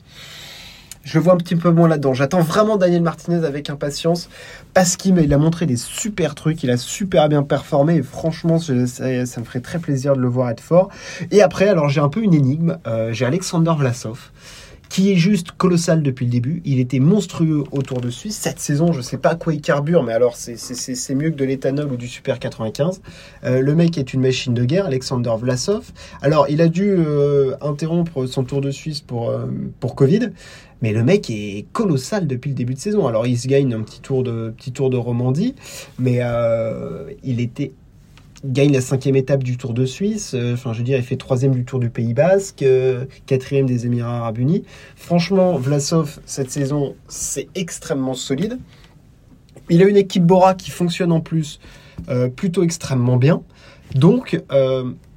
je 1.07 1.19
vois 1.19 1.33
un 1.33 1.37
petit 1.37 1.55
peu 1.55 1.71
moins 1.71 1.87
là-dedans. 1.87 2.13
J'attends 2.13 2.41
vraiment 2.41 2.75
Daniel 2.75 3.01
Martinez 3.01 3.45
avec 3.45 3.69
impatience 3.69 4.27
parce 4.73 4.97
qu'il 4.97 5.33
a 5.33 5.37
montré 5.37 5.65
des 5.65 5.77
super 5.77 6.35
trucs, 6.35 6.63
il 6.63 6.69
a 6.69 6.75
super 6.75 7.29
bien 7.29 7.43
performé 7.43 7.95
et 7.95 8.03
franchement, 8.03 8.59
ça, 8.59 8.73
me 8.73 9.45
ferait 9.45 9.61
très 9.61 9.79
plaisir 9.79 10.17
de 10.17 10.21
le 10.21 10.27
voir 10.27 10.49
être 10.49 10.59
fort. 10.59 10.89
Et 11.31 11.41
après, 11.41 11.69
alors 11.69 11.87
j'ai 11.87 12.01
un 12.01 12.09
peu 12.09 12.21
une 12.21 12.33
énigme. 12.33 12.77
Euh, 12.87 13.13
j'ai 13.13 13.25
Alexander 13.25 13.71
Vlasov 13.77 14.31
qui 14.89 15.11
est 15.11 15.15
juste 15.15 15.51
colossal 15.51 16.01
depuis 16.01 16.25
le 16.25 16.31
début. 16.31 16.61
Il 16.65 16.79
était 16.79 16.99
monstrueux 16.99 17.63
autour 17.71 18.01
de 18.01 18.09
Suisse. 18.09 18.37
Cette 18.37 18.59
saison, 18.59 18.93
je 18.93 19.01
sais 19.01 19.17
pas 19.17 19.35
quoi 19.35 19.53
il 19.53 19.61
carbure, 19.61 20.03
mais 20.03 20.13
alors 20.13 20.35
c'est 20.35 21.15
mieux 21.15 21.29
que 21.29 21.35
de 21.35 21.45
l'éthanol 21.45 21.91
ou 21.91 21.97
du 21.97 22.07
Super 22.07 22.39
95. 22.39 23.01
Euh, 23.43 23.61
le 23.61 23.75
mec 23.75 23.97
est 23.97 24.13
une 24.13 24.21
machine 24.21 24.53
de 24.53 24.63
guerre, 24.63 24.85
Alexander 24.85 25.33
Vlasov. 25.37 25.91
Alors, 26.21 26.47
il 26.49 26.61
a 26.61 26.67
dû 26.67 26.89
euh, 26.89 27.55
interrompre 27.61 28.25
son 28.25 28.43
tour 28.43 28.61
de 28.61 28.71
Suisse 28.71 29.01
pour, 29.01 29.29
euh, 29.29 29.45
pour 29.79 29.95
Covid, 29.95 30.29
mais 30.81 30.93
le 30.93 31.03
mec 31.03 31.29
est 31.29 31.65
colossal 31.71 32.27
depuis 32.27 32.49
le 32.49 32.55
début 32.55 32.73
de 32.73 32.79
saison. 32.79 33.07
Alors, 33.07 33.27
il 33.27 33.37
se 33.37 33.47
gagne 33.47 33.73
un 33.73 33.81
petit 33.81 34.01
tour 34.01 34.23
de, 34.23 34.53
petit 34.55 34.71
tour 34.71 34.89
de 34.89 34.97
Romandie, 34.97 35.55
mais 35.99 36.21
il 37.23 37.41
était 37.41 37.71
gagne 38.45 38.71
la 38.71 38.81
cinquième 38.81 39.15
étape 39.15 39.43
du 39.43 39.57
Tour 39.57 39.73
de 39.73 39.85
Suisse. 39.85 40.33
Euh, 40.33 40.53
enfin, 40.53 40.73
je 40.73 40.79
veux 40.79 40.83
dire, 40.83 40.97
il 40.97 41.03
fait 41.03 41.17
troisième 41.17 41.53
du 41.53 41.65
Tour 41.65 41.79
du 41.79 41.89
Pays 41.89 42.13
Basque, 42.13 42.61
euh, 42.61 43.05
quatrième 43.25 43.65
des 43.65 43.85
Émirats 43.85 44.17
Arabes 44.17 44.37
Unis. 44.37 44.63
Franchement, 44.95 45.57
Vlasov, 45.57 46.19
cette 46.25 46.51
saison, 46.51 46.95
c'est 47.07 47.47
extrêmement 47.55 48.13
solide. 48.13 48.59
Il 49.69 49.81
a 49.81 49.85
une 49.85 49.97
équipe 49.97 50.23
Bora 50.23 50.55
qui 50.55 50.71
fonctionne 50.71 51.11
en 51.11 51.19
plus 51.19 51.59
euh, 52.09 52.29
plutôt 52.29 52.63
extrêmement 52.63 53.17
bien. 53.17 53.41
Donc, 53.95 54.41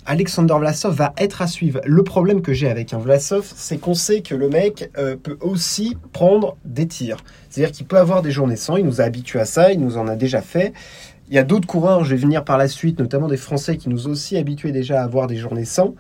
Alexander 0.07 0.55
Vlasov 0.59 0.95
va 0.95 1.13
être 1.19 1.43
à 1.43 1.49
suivre. 1.49 1.81
Le 1.85 2.03
problème 2.05 2.41
que 2.41 2.53
j'ai 2.53 2.69
avec 2.69 2.95
un 2.95 2.99
Vlasov, 2.99 3.53
c'est 3.55 3.79
qu'on 3.79 3.95
sait 3.95 4.23
que 4.23 4.35
le 4.35 4.49
mec 4.49 4.91
peut 4.95 5.37
aussi 5.41 5.97
prendre 6.13 6.57
des 6.65 6.87
tirs. 6.87 7.19
C'est-à-dire 7.49 7.73
qu'il 7.73 7.87
peut 7.87 7.99
avoir 7.99 8.23
des 8.23 8.31
journées 8.31 8.57
sans. 8.57 8.77
Il 8.77 8.87
nous 8.87 9.01
a 9.01 9.05
habitués 9.05 9.41
à 9.41 9.45
ça, 9.45 9.73
il 9.73 9.81
nous 9.81 9.99
en 9.99 10.07
a 10.07 10.15
déjà 10.15 10.41
fait. 10.41 10.73
Il 11.31 11.37
y 11.37 11.39
a 11.39 11.45
d'autres 11.45 11.69
coureurs, 11.69 12.03
je 12.03 12.11
vais 12.11 12.21
venir 12.21 12.45
par 12.45 12.59
la 12.59 12.67
suite, 12.67 12.99
notamment 12.99 13.29
des 13.29 13.37
Français 13.37 13.77
qui 13.77 13.89
nous 13.89 14.09
ont 14.09 14.11
aussi 14.11 14.37
habitués 14.37 14.73
déjà 14.73 15.01
à 15.01 15.05
avoir 15.05 15.29
des 15.29 15.37
journées 15.37 15.65
sans. 15.65 15.95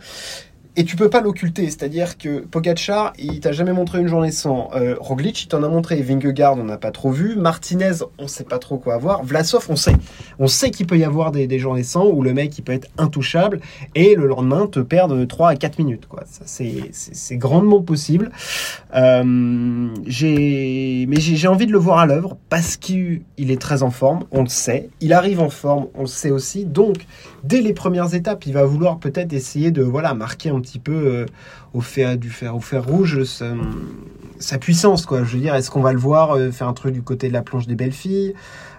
Et 0.77 0.85
tu 0.85 0.95
peux 0.95 1.11
pas 1.11 1.21
l'occulter, 1.21 1.67
c'est-à-dire 1.67 2.17
que 2.17 2.41
Pogacar, 2.41 3.13
il 3.19 3.41
t'a 3.41 3.51
jamais 3.51 3.73
montré 3.73 3.99
une 3.99 4.07
journée 4.07 4.31
sans. 4.31 4.71
Euh, 4.75 4.95
Roglic, 5.01 5.43
il 5.43 5.49
t'en 5.49 5.63
a 5.65 5.69
montré. 5.69 6.01
Vingegaard, 6.01 6.57
on 6.57 6.65
n'a 6.65 6.79
pas 6.79 6.93
trop 6.93 7.11
vu. 7.11 7.35
Martinez, 7.37 8.05
on 8.19 8.29
sait 8.29 8.45
pas 8.45 8.59
trop 8.59 8.79
quoi 8.79 8.95
avoir. 8.95 9.25
Vlasov, 9.25 9.67
on 9.69 9.77
sait. 9.77 9.97
On 10.39 10.47
sait 10.47 10.71
qu'il 10.71 10.87
peut 10.87 10.97
y 10.97 11.05
avoir 11.05 11.33
des, 11.33 11.59
journées 11.59 11.83
sans 11.83 12.07
où 12.07 12.23
le 12.23 12.33
mec, 12.33 12.57
il 12.57 12.63
peut 12.63 12.73
être 12.73 12.89
intouchable 12.99 13.61
et 13.97 14.15
le 14.15 14.27
lendemain 14.27 14.69
te 14.69 14.79
perdre 14.79 15.25
3 15.25 15.51
à 15.51 15.57
4 15.57 15.79
minutes. 15.79 16.07
Quoi. 16.09 16.23
Ça, 16.27 16.45
c'est 16.47 17.37
grandement 17.37 17.83
possible. 17.83 18.31
Euh, 18.95 19.89
j'ai 20.07 21.07
mais 21.09 21.21
j'ai 21.21 21.49
envie 21.49 21.67
de 21.67 21.73
le 21.73 21.79
voir 21.79 21.99
à 21.99 22.07
l'œuvre 22.07 22.37
parce 22.49 22.77
qu'il 22.77 23.23
est 23.39 23.61
très 23.61 23.83
en 23.83 23.91
forme, 23.91 24.25
on 24.31 24.43
le 24.43 24.49
sait. 24.49 24.89
Il 25.01 25.13
arrive 25.13 25.41
en 25.41 25.51
forme, 25.51 25.89
on 25.95 26.03
le 26.03 26.07
sait 26.07 26.31
aussi. 26.31 26.65
Donc, 26.65 27.07
dès 27.43 27.61
les 27.61 27.73
premières 27.73 28.15
étapes, 28.15 28.47
il 28.47 28.53
va 28.53 28.65
vouloir 28.65 28.99
peut-être 28.99 29.33
essayer 29.33 29.71
de 29.71 29.83
voilà 29.83 30.15
marquer 30.15 30.51
un 30.51 30.60
petit 30.61 30.71
petit 30.71 30.79
peu 30.79 30.93
euh, 30.93 31.27
au, 31.75 31.81
fer, 31.81 32.17
du 32.17 32.31
fer, 32.31 32.55
au 32.55 32.61
fer 32.61 32.85
rouge 32.85 33.25
sa, 34.39 34.59
puissance. 34.59 35.05
Quoi. 35.05 35.25
Je 35.25 35.35
veux 35.35 35.41
dire, 35.41 35.55
est-ce 35.55 35.71
qu'on 35.71 35.83
va 35.83 35.93
le 35.93 35.99
voir 35.99 36.33
euh, 36.33 36.51
faire 36.51 36.69
un 36.69 36.73
truc 36.73 36.93
du 36.93 37.03
côté 37.03 37.29
de 37.29 37.33
la 37.33 37.43
planche 37.43 37.67
des 37.67 37.75
belles 37.75 37.93
filles 37.93 38.35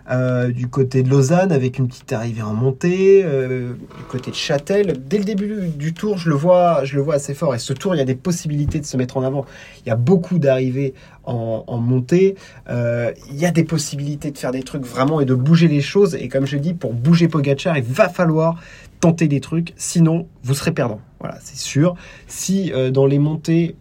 euh, 0.09 0.49
du 0.49 0.67
côté 0.67 1.03
de 1.03 1.09
Lausanne 1.09 1.51
avec 1.51 1.77
une 1.77 1.87
petite 1.87 2.11
arrivée 2.11 2.41
en 2.41 2.53
montée, 2.53 3.23
du 3.23 4.03
côté 4.09 4.31
de 4.31 4.35
Châtel? 4.35 5.03
Dès 5.05 5.19
le 5.19 5.23
début 5.23 5.67
du 5.67 5.93
tour, 5.93 6.17
je 6.17 6.29
le 6.29 6.35
vois, 6.35 6.83
je 6.85 6.95
le 6.95 7.01
vois 7.01 7.15
assez 7.15 7.33
fort. 7.33 7.53
Et 7.55 7.59
ce 7.59 7.73
tour, 7.73 7.93
il 7.93 7.99
y 7.99 8.01
a 8.01 8.05
des 8.05 8.15
possibilités 8.15 8.79
de 8.79 8.85
se 8.85 8.97
mettre 8.97 9.17
en 9.17 9.23
avant. 9.23 9.45
Il 9.85 9.89
y 9.89 9.91
a 9.91 9.95
beaucoup 9.95 10.39
d'arrivées 10.39 10.93
en, 11.23 11.77
montée. 11.77 12.35
il 12.67 13.37
y 13.37 13.45
a 13.45 13.51
des 13.51 13.63
possibilités 13.63 14.31
de 14.31 14.37
faire 14.37 14.51
des 14.51 14.63
trucs 14.63 14.85
vraiment 14.85 15.21
et 15.21 15.25
de 15.25 15.35
bouger 15.35 15.67
les 15.67 15.81
choses. 15.81 16.15
Et 16.15 16.29
comme 16.29 16.45
je 16.45 16.57
dis, 16.57 16.73
pour 16.73 16.93
bouger 16.93 17.27
Pogachar, 17.27 17.77
il 17.77 17.83
va 17.83 18.09
falloir 18.09 18.55
tenter 18.99 19.27
des 19.27 19.39
trucs. 19.39 19.73
Sinon, 19.77 20.27
vous 20.43 20.55
serez 20.55 20.71
perdant. 20.71 20.99
Voilà, 21.21 21.37
c'est 21.39 21.57
sûr. 21.57 21.95
Si 22.27 22.73
euh, 22.73 22.89
dans 22.89 23.05
les 23.05 23.19
montées 23.19 23.75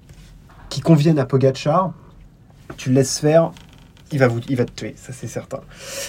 qui 0.68 0.82
conviennent 0.82 1.18
à 1.18 1.24
Pogachar, 1.24 1.92
tu 2.76 2.90
le 2.90 2.96
laisses 2.96 3.18
faire, 3.18 3.52
il 4.12 4.18
va, 4.18 4.28
vous, 4.28 4.40
il 4.48 4.56
va 4.56 4.66
te 4.66 4.72
tuer, 4.72 4.94
ça 4.96 5.14
c'est 5.14 5.26
certain. 5.26 5.60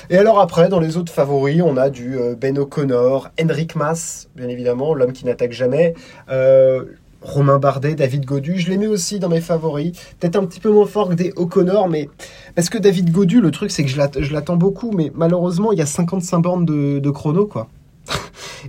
Et 0.10 0.18
alors 0.18 0.42
après, 0.42 0.68
dans 0.68 0.82
les 0.82 0.98
autres 0.98 1.12
favoris, 1.12 1.62
on 1.64 1.78
a 1.78 1.90
du 1.90 2.18
euh, 2.18 2.36
Ben 2.36 2.58
O'Connor, 2.58 3.30
Henrik 3.42 3.76
Mas, 3.76 4.28
bien 4.36 4.50
évidemment, 4.50 4.94
l'homme 4.94 5.14
qui 5.14 5.26
n'attaque 5.26 5.54
jamais. 5.54 5.94
Euh, 6.30 6.84
Romain 7.22 7.60
Bardet, 7.60 7.96
David 7.96 8.26
Godu, 8.26 8.60
je 8.60 8.70
les 8.70 8.78
mets 8.78 8.88
aussi 8.88 9.20
dans 9.20 9.30
mes 9.30 9.42
favoris. 9.42 9.92
Peut-être 10.20 10.36
un 10.36 10.46
petit 10.46 10.60
peu 10.60 10.72
moins 10.72 10.88
fort 10.88 11.08
que 11.10 11.14
des 11.14 11.32
O'Connor, 11.38 11.88
mais 11.88 12.10
parce 12.56 12.70
que 12.70 12.78
David 12.78 13.12
Godu, 13.12 13.40
le 13.40 13.52
truc 13.52 13.72
c'est 13.72 13.86
que 13.86 13.90
je 13.90 14.34
l'attends 14.34 14.58
beaucoup, 14.58 14.92
mais 14.92 15.12
malheureusement 15.16 15.72
il 15.72 15.80
y 15.80 15.84
a 15.84 15.86
55 15.86 16.40
bornes 16.40 16.66
de, 16.66 17.00
de 17.00 17.10
chrono, 17.10 17.46
quoi. 17.46 17.70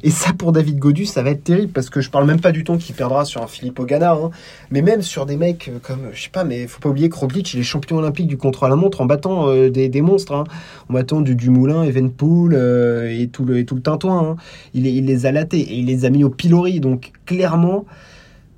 Et 0.03 0.11
ça, 0.11 0.33
pour 0.33 0.53
David 0.53 0.79
Godu, 0.79 1.07
ça 1.07 1.23
va 1.23 1.31
être 1.31 1.45
terrible 1.45 1.73
parce 1.73 1.91
que 1.91 2.01
je 2.01 2.11
parle 2.11 2.27
même 2.27 2.41
pas 2.41 2.53
du 2.53 2.65
temps 2.65 2.79
qu'il 2.79 2.95
perdra 2.95 3.25
sur 3.25 3.43
un 3.43 3.47
Philippe 3.47 3.79
Ogana, 3.79 4.13
hein. 4.13 4.31
mais 4.71 4.83
même 4.83 5.03
sur 5.03 5.27
des 5.27 5.37
mecs 5.37 5.69
euh, 5.69 5.79
comme, 5.83 6.09
je 6.13 6.23
sais 6.23 6.31
pas, 6.31 6.45
mais 6.45 6.67
faut 6.67 6.81
pas 6.81 6.89
oublier 6.89 7.09
que 7.09 7.17
Roglic, 7.17 7.53
il 7.55 7.61
est 7.61 7.65
champion 7.65 7.97
olympique 7.97 8.27
du 8.27 8.37
contre 8.37 8.65
à 8.65 8.69
la 8.69 8.77
montre 8.77 9.01
en 9.01 9.07
battant 9.07 9.49
euh, 9.49 9.71
des, 9.71 10.03
monstres, 10.03 10.35
hein. 10.35 10.45
en 10.89 10.95
battant 10.95 11.21
du 11.21 11.35
Dumoulin, 11.35 11.83
Evenpool 11.85 12.55
euh, 12.55 13.11
et, 13.11 13.29
tout 13.29 13.45
le, 13.45 13.59
et 13.59 13.65
tout 13.65 13.75
le 13.75 13.83
tintouin. 13.83 14.31
Hein. 14.31 14.37
Il, 14.75 14.87
il 14.87 15.07
les 15.07 15.27
a 15.27 15.33
latés 15.33 15.61
et 15.61 15.75
il 15.75 15.87
les 15.87 16.05
a 16.05 16.11
mis 16.11 16.25
au 16.25 16.31
pilori. 16.31 16.81
Donc, 16.81 17.13
clairement, 17.27 17.85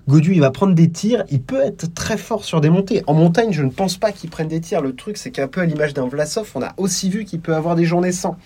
Godu, 0.06 0.34
il 0.34 0.40
va 0.40 0.50
prendre 0.50 0.74
des 0.74 0.90
tirs, 0.90 1.24
il 1.30 1.40
peut 1.40 1.62
être 1.62 1.92
très 1.94 2.18
fort 2.18 2.44
sur 2.44 2.60
des 2.60 2.68
montées. 2.68 3.02
En 3.06 3.14
montagne, 3.14 3.52
je 3.52 3.62
ne 3.62 3.70
pense 3.70 3.96
pas 3.96 4.12
qu'il 4.12 4.28
prenne 4.28 4.48
des 4.48 4.60
tirs. 4.60 4.82
Le 4.82 4.94
truc, 4.94 5.16
c'est 5.16 5.30
qu'un 5.30 5.48
peu 5.48 5.62
à 5.62 5.64
l'image 5.64 5.94
d'un 5.94 6.06
Vlasov, 6.06 6.50
on 6.54 6.62
a 6.62 6.74
aussi 6.76 7.08
vu 7.08 7.24
qu'il 7.24 7.40
peut 7.40 7.54
avoir 7.54 7.74
des 7.74 7.86
journées 7.86 8.12
sans. 8.12 8.36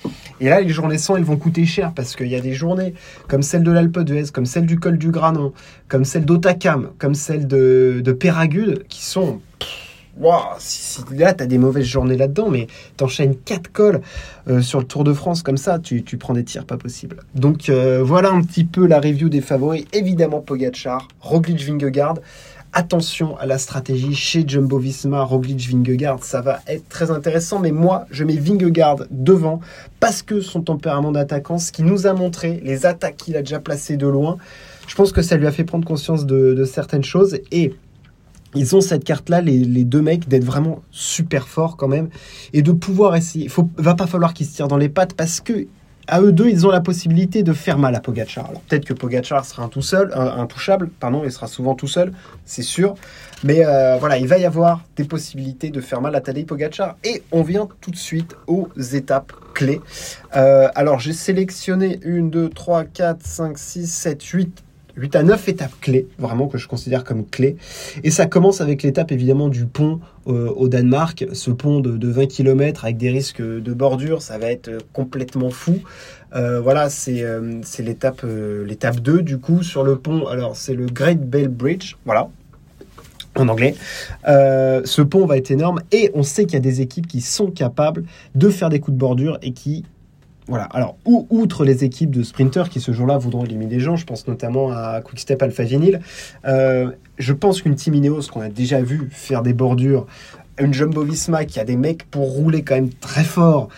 Et 0.40 0.48
là, 0.48 0.60
les 0.60 0.68
journées 0.68 0.98
sans, 0.98 1.16
elles 1.16 1.24
vont 1.24 1.36
coûter 1.36 1.66
cher 1.66 1.92
parce 1.94 2.14
qu'il 2.14 2.28
y 2.28 2.36
a 2.36 2.40
des 2.40 2.54
journées 2.54 2.94
comme 3.26 3.42
celle 3.42 3.64
de 3.64 3.72
l'Alpe 3.72 3.98
d'Huez, 3.98 4.30
comme 4.32 4.46
celle 4.46 4.66
du 4.66 4.78
col 4.78 4.98
du 4.98 5.10
Granon, 5.10 5.52
comme 5.88 6.04
celle 6.04 6.24
d'Otakam, 6.24 6.90
comme 6.98 7.14
celle 7.14 7.48
de, 7.48 8.00
de 8.04 8.12
Péragude, 8.12 8.84
qui 8.88 9.04
sont 9.04 9.40
wow, 10.20 10.56
si, 10.58 11.00
là, 11.12 11.34
tu 11.34 11.42
as 11.42 11.46
des 11.46 11.58
mauvaises 11.58 11.86
journées 11.86 12.16
là-dedans, 12.16 12.48
mais 12.48 12.66
t'enchaînes 12.96 13.36
4 13.36 13.72
cols 13.72 14.00
euh, 14.48 14.60
sur 14.60 14.78
le 14.78 14.84
Tour 14.84 15.04
de 15.04 15.12
France 15.12 15.42
comme 15.42 15.56
ça, 15.56 15.78
tu, 15.78 16.02
prends 16.18 16.34
des 16.34 16.44
tirs 16.44 16.64
pas 16.64 16.76
possible. 16.76 17.18
Donc 17.34 17.68
euh, 17.68 18.02
voilà 18.02 18.30
un 18.30 18.42
petit 18.42 18.64
peu 18.64 18.86
la 18.86 19.00
review 19.00 19.28
des 19.28 19.40
favoris. 19.40 19.84
Évidemment, 19.92 20.40
Pogachar, 20.40 21.08
Roglic, 21.20 21.62
Vingegaard. 21.62 22.14
Attention 22.74 23.34
à 23.38 23.46
la 23.46 23.56
stratégie 23.56 24.14
chez 24.14 24.44
Jumbo 24.46 24.78
Visma, 24.78 25.22
Roglic, 25.22 25.70
Vingegaard, 25.70 26.22
ça 26.22 26.42
va 26.42 26.60
être 26.66 26.86
très 26.90 27.10
intéressant. 27.10 27.60
Mais 27.60 27.72
moi, 27.72 28.04
je 28.10 28.24
mets 28.24 28.36
Vingegaard 28.36 29.04
devant 29.10 29.60
parce 30.00 30.20
que 30.20 30.42
son 30.42 30.60
tempérament 30.60 31.10
d'attaquant, 31.10 31.56
ce 31.56 31.72
qui 31.72 31.82
nous 31.82 32.06
a 32.06 32.12
montré, 32.12 32.60
les 32.62 32.84
attaques 32.84 33.16
qu'il 33.16 33.36
a 33.36 33.40
déjà 33.40 33.58
placées 33.58 33.96
de 33.96 34.06
loin, 34.06 34.36
je 34.86 34.94
pense 34.94 35.12
que 35.12 35.22
ça 35.22 35.36
lui 35.36 35.46
a 35.46 35.50
fait 35.50 35.64
prendre 35.64 35.86
conscience 35.86 36.26
de 36.26 36.64
certaines 36.64 37.04
choses. 37.04 37.38
Et 37.52 37.74
ils 38.54 38.74
ont 38.74 38.80
cette 38.80 39.04
carte-là, 39.04 39.40
les, 39.40 39.84
deux 39.84 40.02
mecs, 40.02 40.28
d'être 40.28 40.44
vraiment 40.44 40.82
super 40.90 41.48
forts 41.48 41.76
quand 41.76 41.88
même 41.88 42.08
et 42.52 42.62
de 42.62 42.72
pouvoir 42.72 43.16
essayer. 43.16 43.50
Il 43.78 43.84
va 43.84 43.94
pas 43.94 44.06
falloir 44.06 44.34
qu'ils 44.34 44.46
se 44.46 44.54
tirent 44.56 44.68
dans 44.68 44.76
les 44.76 44.88
pattes 44.88 45.14
parce 45.14 45.40
que 45.40 45.66
à 46.10 46.22
eux 46.22 46.32
deux, 46.32 46.48
ils 46.48 46.66
ont 46.66 46.70
la 46.70 46.80
possibilité 46.80 47.42
de 47.42 47.52
faire 47.52 47.78
mal 47.78 47.94
à 47.94 48.00
Pogachar. 48.00 48.46
Alors 48.48 48.62
peut-être 48.62 48.86
que 48.86 48.94
Pogachar 48.94 49.44
sera 49.44 49.62
un 49.62 49.68
tout 49.68 49.82
seul, 49.82 50.10
un, 50.14 50.40
intouchable, 50.40 50.88
pardon, 50.88 51.22
il 51.22 51.30
sera 51.30 51.46
souvent 51.46 51.74
tout 51.74 51.86
seul, 51.86 52.12
c'est 52.46 52.62
sûr. 52.62 52.94
Mais 53.44 53.64
euh, 53.64 53.98
voilà, 53.98 54.16
il 54.16 54.26
va 54.26 54.38
y 54.38 54.46
avoir 54.46 54.82
des 54.96 55.04
possibilités 55.04 55.68
de 55.68 55.80
faire 55.82 56.00
mal 56.00 56.16
à 56.16 56.22
Tadej 56.22 56.46
Pogachar. 56.46 56.96
Et 57.04 57.22
on 57.30 57.42
vient 57.42 57.68
tout 57.82 57.90
de 57.90 57.96
suite 57.96 58.34
aux 58.46 58.68
étapes 58.94 59.32
clés. 59.52 59.82
Euh, 60.34 60.68
alors 60.74 60.98
j'ai 60.98 61.12
sélectionné 61.12 62.00
une, 62.02 62.30
deux, 62.30 62.48
trois, 62.48 62.84
quatre, 62.84 63.24
cinq, 63.24 63.58
six, 63.58 63.86
sept, 63.86 64.22
huit 64.22 64.64
8 64.98 65.16
à 65.16 65.22
9 65.22 65.48
étapes 65.48 65.72
clés, 65.80 66.06
vraiment 66.18 66.48
que 66.48 66.58
je 66.58 66.66
considère 66.68 67.04
comme 67.04 67.24
clés. 67.24 67.56
Et 68.04 68.10
ça 68.10 68.26
commence 68.26 68.60
avec 68.60 68.82
l'étape 68.82 69.12
évidemment 69.12 69.48
du 69.48 69.66
pont 69.66 70.00
euh, 70.26 70.50
au 70.50 70.68
Danemark, 70.68 71.26
ce 71.32 71.50
pont 71.50 71.80
de, 71.80 72.08
20 72.08 72.26
km 72.26 72.84
avec 72.84 72.96
des 72.96 73.10
risques 73.10 73.40
de 73.42 73.72
bordure, 73.72 74.22
ça 74.22 74.38
va 74.38 74.50
être 74.50 74.70
complètement 74.92 75.50
fou. 75.50 75.78
Euh, 76.34 76.60
voilà, 76.60 76.90
c'est 76.90 77.22
euh, 77.22 77.60
l'étape 77.78 78.24
l'étape 78.66 79.00
2 79.00 79.22
du 79.22 79.38
coup 79.38 79.62
sur 79.62 79.84
le 79.84 79.96
pont. 79.96 80.26
Alors 80.26 80.56
c'est 80.56 80.74
le 80.74 80.86
Great 80.86 81.20
Bell 81.20 81.48
Bridge, 81.48 81.96
voilà, 82.04 82.28
en 83.36 83.48
anglais. 83.48 83.74
ce 84.26 85.02
pont 85.02 85.26
va 85.26 85.36
être 85.36 85.50
énorme 85.50 85.80
et 85.92 86.10
on 86.14 86.22
sait 86.22 86.44
qu'il 86.44 86.54
y 86.54 86.56
a 86.56 86.60
des 86.60 86.80
équipes 86.80 87.06
qui 87.06 87.20
sont 87.20 87.50
capables 87.50 88.04
de 88.34 88.50
faire 88.50 88.68
des 88.68 88.80
coups 88.80 88.94
de 88.94 89.00
bordure 89.00 89.38
et 89.42 89.52
qui 89.52 89.84
voilà. 90.48 90.64
Alors, 90.64 90.96
outre 91.04 91.64
les 91.64 91.84
équipes 91.84 92.10
de 92.10 92.22
sprinters 92.22 92.70
qui 92.70 92.80
ce 92.80 92.92
jour-là 92.92 93.18
voudront 93.18 93.44
éliminer 93.44 93.76
des 93.76 93.80
gens, 93.80 93.96
je 93.96 94.06
pense 94.06 94.26
notamment 94.26 94.70
à 94.70 95.02
Quickstep 95.02 95.42
Alpha 95.42 95.62
Vinyl, 95.62 96.00
euh, 96.46 96.90
je 97.18 97.32
pense 97.34 97.60
qu'une 97.60 97.74
Team 97.74 97.94
Ineos 97.94 98.22
qu'on 98.32 98.40
a 98.40 98.48
déjà 98.48 98.80
vu 98.80 99.08
faire 99.12 99.42
des 99.42 99.52
bordures, 99.52 100.06
une 100.58 100.72
Jumbo 100.72 101.02
Visma 101.02 101.44
qui 101.44 101.60
a 101.60 101.64
des 101.64 101.76
mecs 101.76 102.10
pour 102.10 102.32
rouler 102.32 102.62
quand 102.62 102.76
même 102.76 102.90
très 102.90 103.24
fort, 103.24 103.68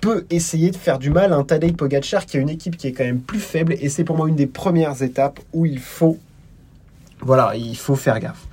peut 0.00 0.24
essayer 0.30 0.70
de 0.70 0.76
faire 0.76 0.98
du 0.98 1.10
mal 1.10 1.32
à 1.32 1.36
un 1.36 1.44
Tadej 1.44 1.74
Pogacar 1.74 2.24
qui 2.24 2.38
a 2.38 2.40
une 2.40 2.48
équipe 2.48 2.76
qui 2.76 2.88
est 2.88 2.92
quand 2.92 3.04
même 3.04 3.20
plus 3.20 3.40
faible 3.40 3.74
et 3.80 3.88
c'est 3.88 4.04
pour 4.04 4.16
moi 4.16 4.28
une 4.28 4.36
des 4.36 4.46
premières 4.46 5.02
étapes 5.02 5.40
où 5.52 5.66
il 5.66 5.78
faut 5.78 6.18
voilà, 7.20 7.54
il 7.56 7.76
faut 7.76 7.96
faire 7.96 8.20
gaffe. 8.20 8.46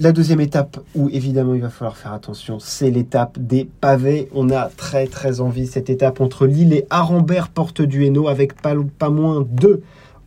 La 0.00 0.10
deuxième 0.10 0.40
étape 0.40 0.80
où 0.96 1.08
évidemment 1.10 1.54
il 1.54 1.60
va 1.60 1.70
falloir 1.70 1.96
faire 1.96 2.12
attention, 2.12 2.58
c'est 2.58 2.90
l'étape 2.90 3.38
des 3.38 3.64
pavés. 3.64 4.28
On 4.34 4.50
a 4.50 4.68
très 4.68 5.06
très 5.06 5.40
envie 5.40 5.68
cette 5.68 5.88
étape 5.88 6.20
entre 6.20 6.46
Lille 6.48 6.72
et 6.72 6.84
Arambert, 6.90 7.48
porte 7.48 7.80
du 7.80 8.04
Hainaut, 8.04 8.26
avec 8.26 8.60
pas, 8.60 8.74
moins 9.08 9.46
de 9.48 9.82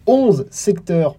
11 0.06 0.46
secteurs 0.52 1.18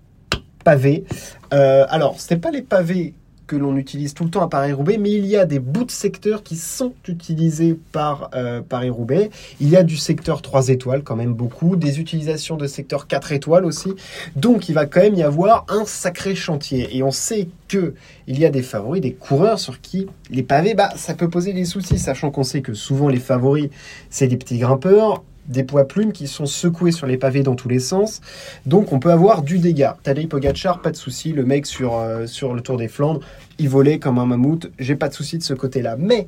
pavés. 0.65 1.05
Euh, 1.53 1.85
alors, 1.91 2.19
ce 2.19 2.33
n'est 2.33 2.41
pas 2.41 2.51
les 2.51 2.63
pavés 2.63 3.13
que 3.49 3.57
l'on 3.57 3.77
utilise 3.77 4.15
tout 4.15 4.23
le 4.23 4.31
temps 4.31 4.43
à 4.43 4.49
Paris-Roubaix, 4.49 4.99
mais 4.99 5.11
il 5.11 5.27
y 5.27 5.37
a 5.37 5.47
des 5.47 5.59
bouts 5.59 5.87
de 5.87 5.91
secteur 5.91 6.45
qui 6.45 6.55
sont 6.55 6.93
utilisés 7.09 7.77
par 7.91 8.31
euh, 8.35 8.61
Paris-Roubaix. 8.61 9.31
Il 9.61 9.69
y 9.69 9.77
a 9.77 9.83
du 9.83 9.97
secteur 9.97 10.43
3 10.43 10.69
étoiles, 10.69 11.03
quand 11.03 11.17
même 11.17 11.33
beaucoup, 11.33 11.75
des 11.75 11.99
utilisations 11.99 12.57
de 12.57 12.67
secteur 12.67 13.09
4 13.09 13.33
étoiles 13.33 13.65
aussi. 13.65 13.95
Donc 14.37 14.69
il 14.69 14.75
va 14.75 14.87
quand 14.87 15.01
même 15.01 15.15
y 15.15 15.23
avoir 15.23 15.65
un 15.69 15.85
sacré 15.87 16.35
chantier. 16.35 16.97
Et 16.97 17.03
on 17.03 17.11
sait 17.11 17.49
que 17.67 17.95
il 18.27 18.39
y 18.39 18.45
a 18.45 18.51
des 18.51 18.63
favoris, 18.63 19.01
des 19.01 19.15
coureurs 19.15 19.59
sur 19.59 19.81
qui 19.81 20.07
les 20.31 20.43
pavés, 20.43 20.75
bah, 20.75 20.91
ça 20.97 21.15
peut 21.15 21.31
poser 21.31 21.55
des 21.55 21.65
soucis, 21.65 21.99
sachant 21.99 22.31
qu'on 22.31 22.45
sait 22.45 22.61
que 22.61 22.75
souvent 22.75 23.09
les 23.09 23.19
favoris, 23.19 23.71
c'est 24.11 24.29
des 24.29 24.37
petits 24.37 24.59
grimpeurs 24.59 25.25
des 25.49 25.65
poids 25.65 25.89
plumes 25.89 26.13
qui 26.13 26.27
sont 26.27 26.47
secoués 26.47 26.93
sur 26.93 27.07
les 27.07 27.17
pavés 27.17 27.43
dans 27.43 27.57
tous 27.57 27.69
les 27.69 27.81
sens. 27.81 28.21
Donc 28.67 28.93
on 28.93 29.01
peut 29.01 29.11
avoir 29.11 29.43
du 29.43 29.59
dégât. 29.59 29.97
Tadej 30.03 30.29
Pogacar, 30.29 30.81
pas 30.81 30.91
de 30.91 30.97
souci. 30.97 31.33
Le 31.33 31.45
mec 31.45 31.67
sur, 31.67 31.97
euh, 31.97 32.27
sur 32.27 32.55
le 32.55 32.61
Tour 32.61 32.77
des 32.77 32.89
Flandres, 32.89 33.21
il 33.59 33.69
volait 33.69 33.99
comme 33.99 34.19
un 34.19 34.27
mammouth. 34.27 34.71
J'ai 34.79 34.95
pas 34.95 35.09
de 35.09 35.15
souci 35.15 35.39
de 35.39 35.43
ce 35.43 35.55
côté-là. 35.55 35.97
Mais 35.99 36.27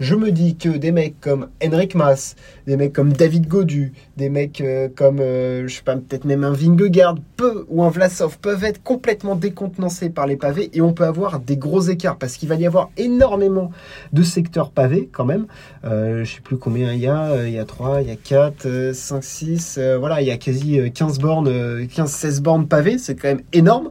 je 0.00 0.14
me 0.14 0.32
dis 0.32 0.56
que 0.56 0.70
des 0.70 0.92
mecs 0.92 1.20
comme 1.20 1.48
Henrik 1.62 1.94
Mas, 1.94 2.34
des 2.66 2.78
mecs 2.78 2.94
comme 2.94 3.12
David 3.12 3.46
Godu, 3.46 3.92
des 4.16 4.30
mecs 4.30 4.62
euh, 4.62 4.88
comme, 4.94 5.20
euh, 5.20 5.68
je 5.68 5.76
sais 5.76 5.82
pas, 5.82 5.94
peut-être 5.94 6.24
même 6.24 6.42
un 6.42 6.52
Vingegaard 6.52 7.16
peut, 7.36 7.66
ou 7.68 7.84
un 7.84 7.90
Vlasov 7.90 8.38
peuvent 8.38 8.64
être 8.64 8.82
complètement 8.82 9.36
décontenancés 9.36 10.08
par 10.08 10.26
les 10.26 10.36
pavés 10.36 10.70
et 10.72 10.80
on 10.80 10.94
peut 10.94 11.04
avoir 11.04 11.38
des 11.38 11.58
gros 11.58 11.82
écarts 11.82 12.16
parce 12.16 12.38
qu'il 12.38 12.48
va 12.48 12.54
y 12.54 12.66
avoir 12.66 12.88
énormément 12.96 13.70
de 14.14 14.22
secteurs 14.22 14.70
pavés 14.70 15.10
quand 15.12 15.26
même. 15.26 15.46
Euh, 15.84 16.24
je 16.24 16.36
sais 16.36 16.40
plus 16.40 16.56
combien 16.56 16.94
il 16.94 17.00
y 17.00 17.06
a, 17.06 17.32
euh, 17.32 17.48
il 17.48 17.54
y 17.54 17.58
a 17.58 17.66
3, 17.66 18.00
il 18.00 18.08
y 18.08 18.12
a 18.12 18.16
4, 18.16 18.92
5, 18.94 19.22
6, 19.22 19.80
voilà, 19.98 20.22
il 20.22 20.26
y 20.26 20.30
a 20.30 20.38
quasi 20.38 20.90
15 20.92 21.18
bornes, 21.18 21.84
15-16 21.84 22.40
bornes 22.40 22.66
pavées, 22.66 22.96
c'est 22.96 23.16
quand 23.16 23.28
même 23.28 23.42
énorme 23.52 23.90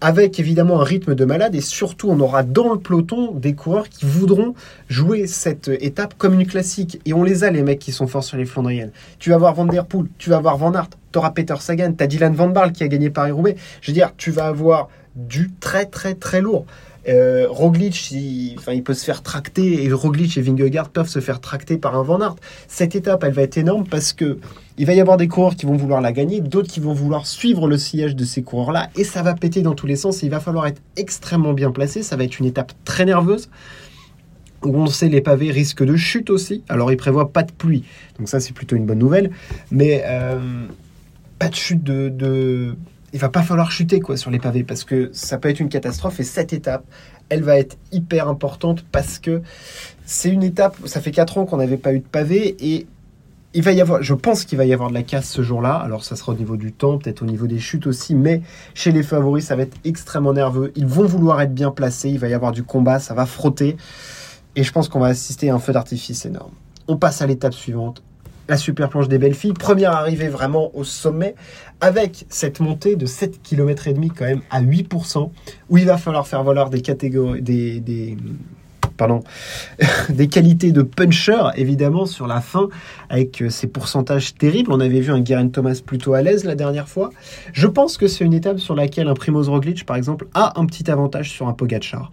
avec 0.00 0.38
évidemment 0.38 0.80
un 0.80 0.84
rythme 0.84 1.14
de 1.14 1.24
malade 1.24 1.54
et 1.54 1.60
surtout 1.60 2.10
on 2.10 2.20
aura 2.20 2.42
dans 2.42 2.72
le 2.72 2.78
peloton 2.78 3.32
des 3.32 3.54
coureurs 3.54 3.88
qui 3.88 4.04
voudront 4.04 4.54
jouer 4.88 5.26
cette 5.26 5.68
étape 5.68 6.14
comme 6.18 6.34
une 6.34 6.46
classique 6.46 7.00
et 7.06 7.14
on 7.14 7.22
les 7.22 7.44
a 7.44 7.50
les 7.50 7.62
mecs 7.62 7.78
qui 7.78 7.92
sont 7.92 8.06
forts 8.06 8.24
sur 8.24 8.36
les 8.36 8.44
Flandriennes. 8.44 8.92
Tu 9.18 9.30
vas 9.30 9.38
voir 9.38 9.54
Van 9.54 9.64
Der 9.64 9.86
Poel, 9.86 10.06
tu 10.18 10.30
vas 10.30 10.40
voir 10.40 10.56
Van 10.58 10.74
Aert, 10.74 10.90
tu 11.12 11.18
auras 11.18 11.30
Peter 11.30 11.54
Sagan, 11.60 11.92
tu 11.96 12.04
as 12.04 12.06
Dylan 12.06 12.34
Van 12.34 12.48
Barle 12.48 12.72
qui 12.72 12.84
a 12.84 12.88
gagné 12.88 13.10
Paris-Roubaix. 13.10 13.56
Je 13.80 13.90
veux 13.90 13.94
dire, 13.94 14.12
tu 14.16 14.30
vas 14.30 14.46
avoir 14.46 14.88
du 15.14 15.50
très 15.60 15.86
très 15.86 16.14
très 16.14 16.40
lourd. 16.40 16.66
Euh, 17.08 17.46
Roglic, 17.48 18.10
il, 18.10 18.56
il 18.72 18.82
peut 18.82 18.94
se 18.94 19.04
faire 19.04 19.22
tracter 19.22 19.84
et 19.84 19.92
Roglic 19.92 20.36
et 20.36 20.42
Vingegaard 20.42 20.88
peuvent 20.88 21.08
se 21.08 21.20
faire 21.20 21.40
tracter 21.40 21.78
par 21.78 21.96
un 21.96 22.02
Van 22.02 22.20
Aert. 22.20 22.36
Cette 22.68 22.96
étape, 22.96 23.22
elle 23.24 23.32
va 23.32 23.42
être 23.42 23.58
énorme 23.58 23.86
parce 23.88 24.12
que 24.12 24.38
il 24.78 24.86
va 24.86 24.92
y 24.92 25.00
avoir 25.00 25.16
des 25.16 25.28
coureurs 25.28 25.56
qui 25.56 25.66
vont 25.66 25.76
vouloir 25.76 26.00
la 26.00 26.12
gagner, 26.12 26.40
d'autres 26.40 26.68
qui 26.68 26.80
vont 26.80 26.92
vouloir 26.92 27.26
suivre 27.26 27.68
le 27.68 27.78
sillage 27.78 28.14
de 28.14 28.24
ces 28.24 28.42
coureurs-là 28.42 28.90
et 28.96 29.04
ça 29.04 29.22
va 29.22 29.34
péter 29.34 29.62
dans 29.62 29.74
tous 29.74 29.86
les 29.86 29.96
sens. 29.96 30.22
il 30.22 30.30
va 30.30 30.40
falloir 30.40 30.66
être 30.66 30.82
extrêmement 30.96 31.54
bien 31.54 31.70
placé. 31.70 32.02
Ça 32.02 32.16
va 32.16 32.24
être 32.24 32.38
une 32.38 32.46
étape 32.46 32.72
très 32.84 33.04
nerveuse 33.04 33.48
où 34.64 34.74
on 34.76 34.86
sait 34.86 35.08
les 35.08 35.20
pavés 35.20 35.50
risquent 35.50 35.84
de 35.84 35.96
chute 35.96 36.28
aussi. 36.30 36.62
Alors 36.68 36.90
il 36.90 36.96
prévoit 36.96 37.32
pas 37.32 37.42
de 37.42 37.52
pluie, 37.52 37.84
donc 38.18 38.28
ça 38.28 38.40
c'est 38.40 38.52
plutôt 38.52 38.74
une 38.76 38.84
bonne 38.84 38.98
nouvelle. 38.98 39.30
Mais 39.70 40.02
euh, 40.06 40.66
pas 41.38 41.48
de 41.48 41.54
chute 41.54 41.84
de 41.84 42.74
il 43.16 43.18
va 43.18 43.30
pas 43.30 43.40
falloir 43.40 43.70
chuter 43.70 43.98
quoi 43.98 44.18
sur 44.18 44.30
les 44.30 44.38
pavés 44.38 44.62
parce 44.62 44.84
que 44.84 45.08
ça 45.14 45.38
peut 45.38 45.48
être 45.48 45.58
une 45.58 45.70
catastrophe 45.70 46.20
et 46.20 46.22
cette 46.22 46.52
étape 46.52 46.84
elle 47.30 47.42
va 47.42 47.58
être 47.58 47.78
hyper 47.90 48.28
importante 48.28 48.84
parce 48.92 49.18
que 49.18 49.40
c'est 50.04 50.28
une 50.28 50.42
étape 50.42 50.76
ça 50.84 51.00
fait 51.00 51.12
4 51.12 51.38
ans 51.38 51.46
qu'on 51.46 51.56
n'avait 51.56 51.78
pas 51.78 51.94
eu 51.94 52.00
de 52.00 52.06
pavés 52.06 52.56
et 52.60 52.86
il 53.54 53.62
va 53.62 53.72
y 53.72 53.80
avoir 53.80 54.02
je 54.02 54.12
pense 54.12 54.44
qu'il 54.44 54.58
va 54.58 54.66
y 54.66 54.74
avoir 54.74 54.90
de 54.90 54.94
la 54.94 55.02
casse 55.02 55.30
ce 55.30 55.40
jour-là. 55.40 55.76
Alors 55.76 56.04
ça 56.04 56.14
sera 56.14 56.32
au 56.32 56.34
niveau 56.34 56.58
du 56.58 56.72
temps 56.72 56.98
peut-être 56.98 57.22
au 57.22 57.24
niveau 57.24 57.46
des 57.46 57.58
chutes 57.58 57.86
aussi 57.86 58.14
mais 58.14 58.42
chez 58.74 58.92
les 58.92 59.02
favoris 59.02 59.46
ça 59.46 59.56
va 59.56 59.62
être 59.62 59.78
extrêmement 59.86 60.34
nerveux. 60.34 60.72
Ils 60.76 60.86
vont 60.86 61.06
vouloir 61.06 61.40
être 61.40 61.54
bien 61.54 61.70
placés 61.70 62.10
il 62.10 62.18
va 62.18 62.28
y 62.28 62.34
avoir 62.34 62.52
du 62.52 62.64
combat 62.64 62.98
ça 62.98 63.14
va 63.14 63.24
frotter 63.24 63.78
et 64.56 64.62
je 64.62 64.72
pense 64.72 64.90
qu'on 64.90 65.00
va 65.00 65.06
assister 65.06 65.48
à 65.48 65.54
un 65.54 65.58
feu 65.58 65.72
d'artifice 65.72 66.26
énorme. 66.26 66.52
On 66.86 66.98
passe 66.98 67.22
à 67.22 67.26
l'étape 67.26 67.54
suivante 67.54 68.02
la 68.48 68.56
super 68.56 68.88
planche 68.88 69.08
des 69.08 69.18
belles 69.18 69.34
filles. 69.34 69.52
Première 69.52 69.92
arrivée 69.92 70.28
vraiment 70.28 70.74
au 70.76 70.84
sommet 70.84 71.34
avec 71.80 72.26
cette 72.28 72.60
montée 72.60 72.96
de 72.96 73.06
7 73.06 73.42
km 73.42 73.88
et 73.88 73.92
demi 73.92 74.08
quand 74.08 74.24
même 74.24 74.42
à 74.50 74.62
8%, 74.62 75.30
où 75.68 75.78
il 75.78 75.86
va 75.86 75.98
falloir 75.98 76.26
faire 76.26 76.42
valoir 76.42 76.70
des 76.70 76.80
catégories, 76.80 77.42
des, 77.42 78.16
pardon, 78.96 79.20
des 80.08 80.28
qualités 80.28 80.72
de 80.72 80.82
puncher, 80.82 81.50
évidemment, 81.56 82.06
sur 82.06 82.26
la 82.26 82.40
fin, 82.40 82.68
avec 83.08 83.42
euh, 83.42 83.50
ces 83.50 83.66
pourcentages 83.66 84.34
terribles. 84.34 84.72
On 84.72 84.80
avait 84.80 85.00
vu 85.00 85.12
un 85.12 85.20
Guerin 85.20 85.48
Thomas 85.48 85.80
plutôt 85.84 86.14
à 86.14 86.22
l'aise 86.22 86.44
la 86.44 86.54
dernière 86.54 86.88
fois. 86.88 87.10
Je 87.52 87.66
pense 87.66 87.96
que 87.96 88.08
c'est 88.08 88.24
une 88.24 88.34
étape 88.34 88.58
sur 88.58 88.74
laquelle 88.74 89.08
un 89.08 89.14
Primoz 89.14 89.48
Roglic, 89.48 89.84
par 89.84 89.96
exemple, 89.96 90.26
a 90.34 90.58
un 90.58 90.66
petit 90.66 90.90
avantage 90.90 91.30
sur 91.30 91.48
un 91.48 91.52
Pogacar. 91.52 92.10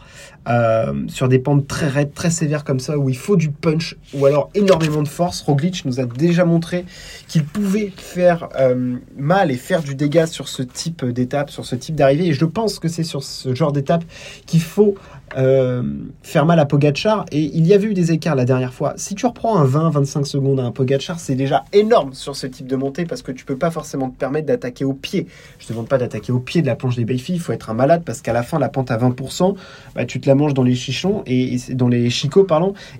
Euh, 0.49 0.93
sur 1.07 1.29
des 1.29 1.39
pentes 1.39 1.67
très 1.67 1.87
raides, 1.87 2.13
très 2.13 2.29
sévères 2.29 2.65
comme 2.65 2.79
ça, 2.79 2.97
où 2.97 3.09
il 3.09 3.15
faut 3.15 3.37
du 3.37 3.49
punch, 3.49 3.95
ou 4.13 4.25
alors 4.25 4.49
énormément 4.53 5.01
de 5.01 5.07
force. 5.07 5.41
Roglic 5.41 5.85
nous 5.85 6.01
a 6.01 6.05
déjà 6.05 6.43
montré 6.43 6.85
qu'il 7.29 7.45
pouvait 7.45 7.93
faire 7.95 8.49
euh, 8.59 8.97
mal 9.17 9.51
et 9.51 9.55
faire 9.55 9.81
du 9.81 9.95
dégât 9.95 10.27
sur 10.27 10.49
ce 10.49 10.61
type 10.61 11.05
d'étape, 11.05 11.49
sur 11.49 11.65
ce 11.65 11.75
type 11.75 11.95
d'arrivée. 11.95 12.27
Et 12.27 12.33
je 12.33 12.45
pense 12.45 12.79
que 12.79 12.89
c'est 12.89 13.03
sur 13.03 13.23
ce 13.23 13.55
genre 13.55 13.71
d'étape 13.71 14.03
qu'il 14.45 14.61
faut 14.61 14.95
euh, 15.37 15.83
faire 16.21 16.45
mal 16.45 16.59
à 16.59 16.65
Pogachar. 16.65 17.25
Et 17.31 17.41
il 17.41 17.65
y 17.65 17.73
avait 17.73 17.87
eu 17.87 17.93
des 17.93 18.11
écarts 18.11 18.35
la 18.35 18.45
dernière 18.45 18.73
fois. 18.73 18.93
Si 18.97 19.15
tu 19.15 19.25
reprends 19.25 19.57
un 19.57 19.65
20-25 19.65 20.25
secondes 20.25 20.59
à 20.59 20.63
un 20.63 20.71
Pogachar, 20.71 21.19
c'est 21.19 21.35
déjà 21.35 21.63
énorme 21.73 22.13
sur 22.13 22.35
ce 22.35 22.47
type 22.47 22.67
de 22.67 22.75
montée 22.75 23.05
parce 23.05 23.21
que 23.21 23.31
tu 23.31 23.45
peux 23.45 23.57
pas 23.57 23.71
forcément 23.71 24.09
te 24.09 24.17
permettre 24.17 24.47
d'attaquer 24.47 24.85
au 24.85 24.93
pied. 24.93 25.27
Je 25.59 25.67
te 25.67 25.73
demande 25.73 25.87
pas 25.87 25.97
d'attaquer 25.97 26.31
au 26.31 26.39
pied 26.39 26.61
de 26.61 26.67
la 26.67 26.75
planche 26.75 26.95
des 26.95 27.05
Bayfi, 27.05 27.33
il 27.33 27.39
faut 27.39 27.53
être 27.53 27.69
un 27.69 27.73
malade 27.73 28.03
parce 28.05 28.21
qu'à 28.21 28.33
la 28.33 28.43
fin, 28.43 28.59
la 28.59 28.69
pente 28.69 28.91
à 28.91 28.97
20%, 28.97 29.55
bah, 29.95 30.05
tu 30.05 30.19
te 30.19 30.27
la 30.27 30.35
manges 30.35 30.53
dans 30.53 30.63
les 30.63 30.75
chichons 30.75 31.23
et, 31.25 31.57
dans 31.71 31.87
les 31.87 32.09
chicots. 32.09 32.47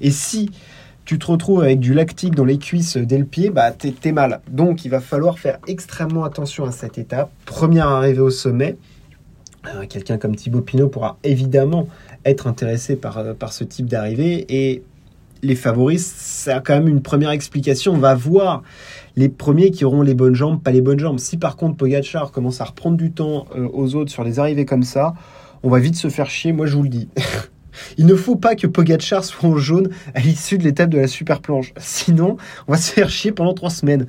Et 0.02 0.12
si 0.12 0.50
tu 1.06 1.20
te 1.20 1.26
retrouves 1.26 1.62
avec 1.62 1.80
du 1.80 1.94
lactique 1.94 2.34
dans 2.36 2.46
les 2.46 2.58
cuisses 2.58 2.98
dès 2.98 3.18
le 3.18 3.26
pied, 3.26 3.50
bah 3.50 3.72
t'es 3.72 4.12
mal. 4.12 4.42
Donc 4.50 4.86
il 4.86 4.90
va 4.90 5.02
falloir 5.02 5.38
faire 5.38 5.60
extrêmement 5.68 6.24
attention 6.24 6.66
à 6.66 6.72
cette 6.72 6.98
étape. 6.98 7.30
Première 7.46 7.88
arrivée 7.90 8.22
au 8.22 8.30
sommet. 8.30 8.78
Euh, 9.66 9.86
quelqu'un 9.88 10.18
comme 10.18 10.36
Thibaut 10.36 10.62
Pinot 10.62 10.90
pourra 10.90 11.18
évidemment 11.24 11.88
être 12.26 12.48
intéressé 12.48 12.96
par, 12.96 13.18
euh, 13.18 13.34
par 13.34 13.54
ce 13.54 13.64
type 13.64 13.88
d'arrivée. 13.88 14.46
Et 14.50 14.84
les 15.44 15.56
favoris, 15.56 16.06
c'est 16.18 16.54
quand 16.64 16.74
même 16.74 16.88
une 16.88 17.02
première 17.02 17.32
explication. 17.32 17.94
On 17.94 17.98
va 17.98 18.16
voir 18.16 18.64
les 19.16 19.30
premiers 19.30 19.72
qui 19.72 19.86
auront 19.86 20.02
les 20.02 20.16
bonnes 20.16 20.36
jambes, 20.36 20.62
pas 20.62 20.72
les 20.72 20.82
bonnes 20.82 21.00
jambes. 21.00 21.20
Si 21.20 21.38
par 21.38 21.58
contre 21.58 21.78
Pogachar 21.78 22.32
commence 22.32 22.62
à 22.62 22.66
reprendre 22.66 22.98
du 22.98 23.12
temps 23.12 23.46
euh, 23.56 23.68
aux 23.74 23.96
autres 23.96 24.12
sur 24.12 24.24
les 24.24 24.40
arrivées 24.40 24.66
comme 24.66 24.84
ça, 24.84 25.14
on 25.62 25.70
va 25.70 25.80
vite 25.80 25.96
se 25.96 26.10
faire 26.10 26.30
chier, 26.30 26.54
moi 26.54 26.66
je 26.66 26.76
vous 26.76 26.84
le 26.84 26.90
dis. 26.90 27.10
Il 27.98 28.06
ne 28.06 28.16
faut 28.16 28.36
pas 28.36 28.56
que 28.56 28.68
Pogachar 28.68 29.24
soit 29.24 29.50
en 29.50 29.58
jaune 29.58 29.90
à 30.14 30.20
l'issue 30.20 30.58
de 30.58 30.64
l'étape 30.64 30.90
de 30.90 31.00
la 31.00 31.08
super 31.08 31.42
planche. 31.42 31.74
Sinon, 31.78 32.38
on 32.68 32.72
va 32.72 32.78
se 32.78 32.92
faire 32.92 33.10
chier 33.10 33.32
pendant 33.32 33.54
trois 33.54 33.70
semaines. 33.70 34.08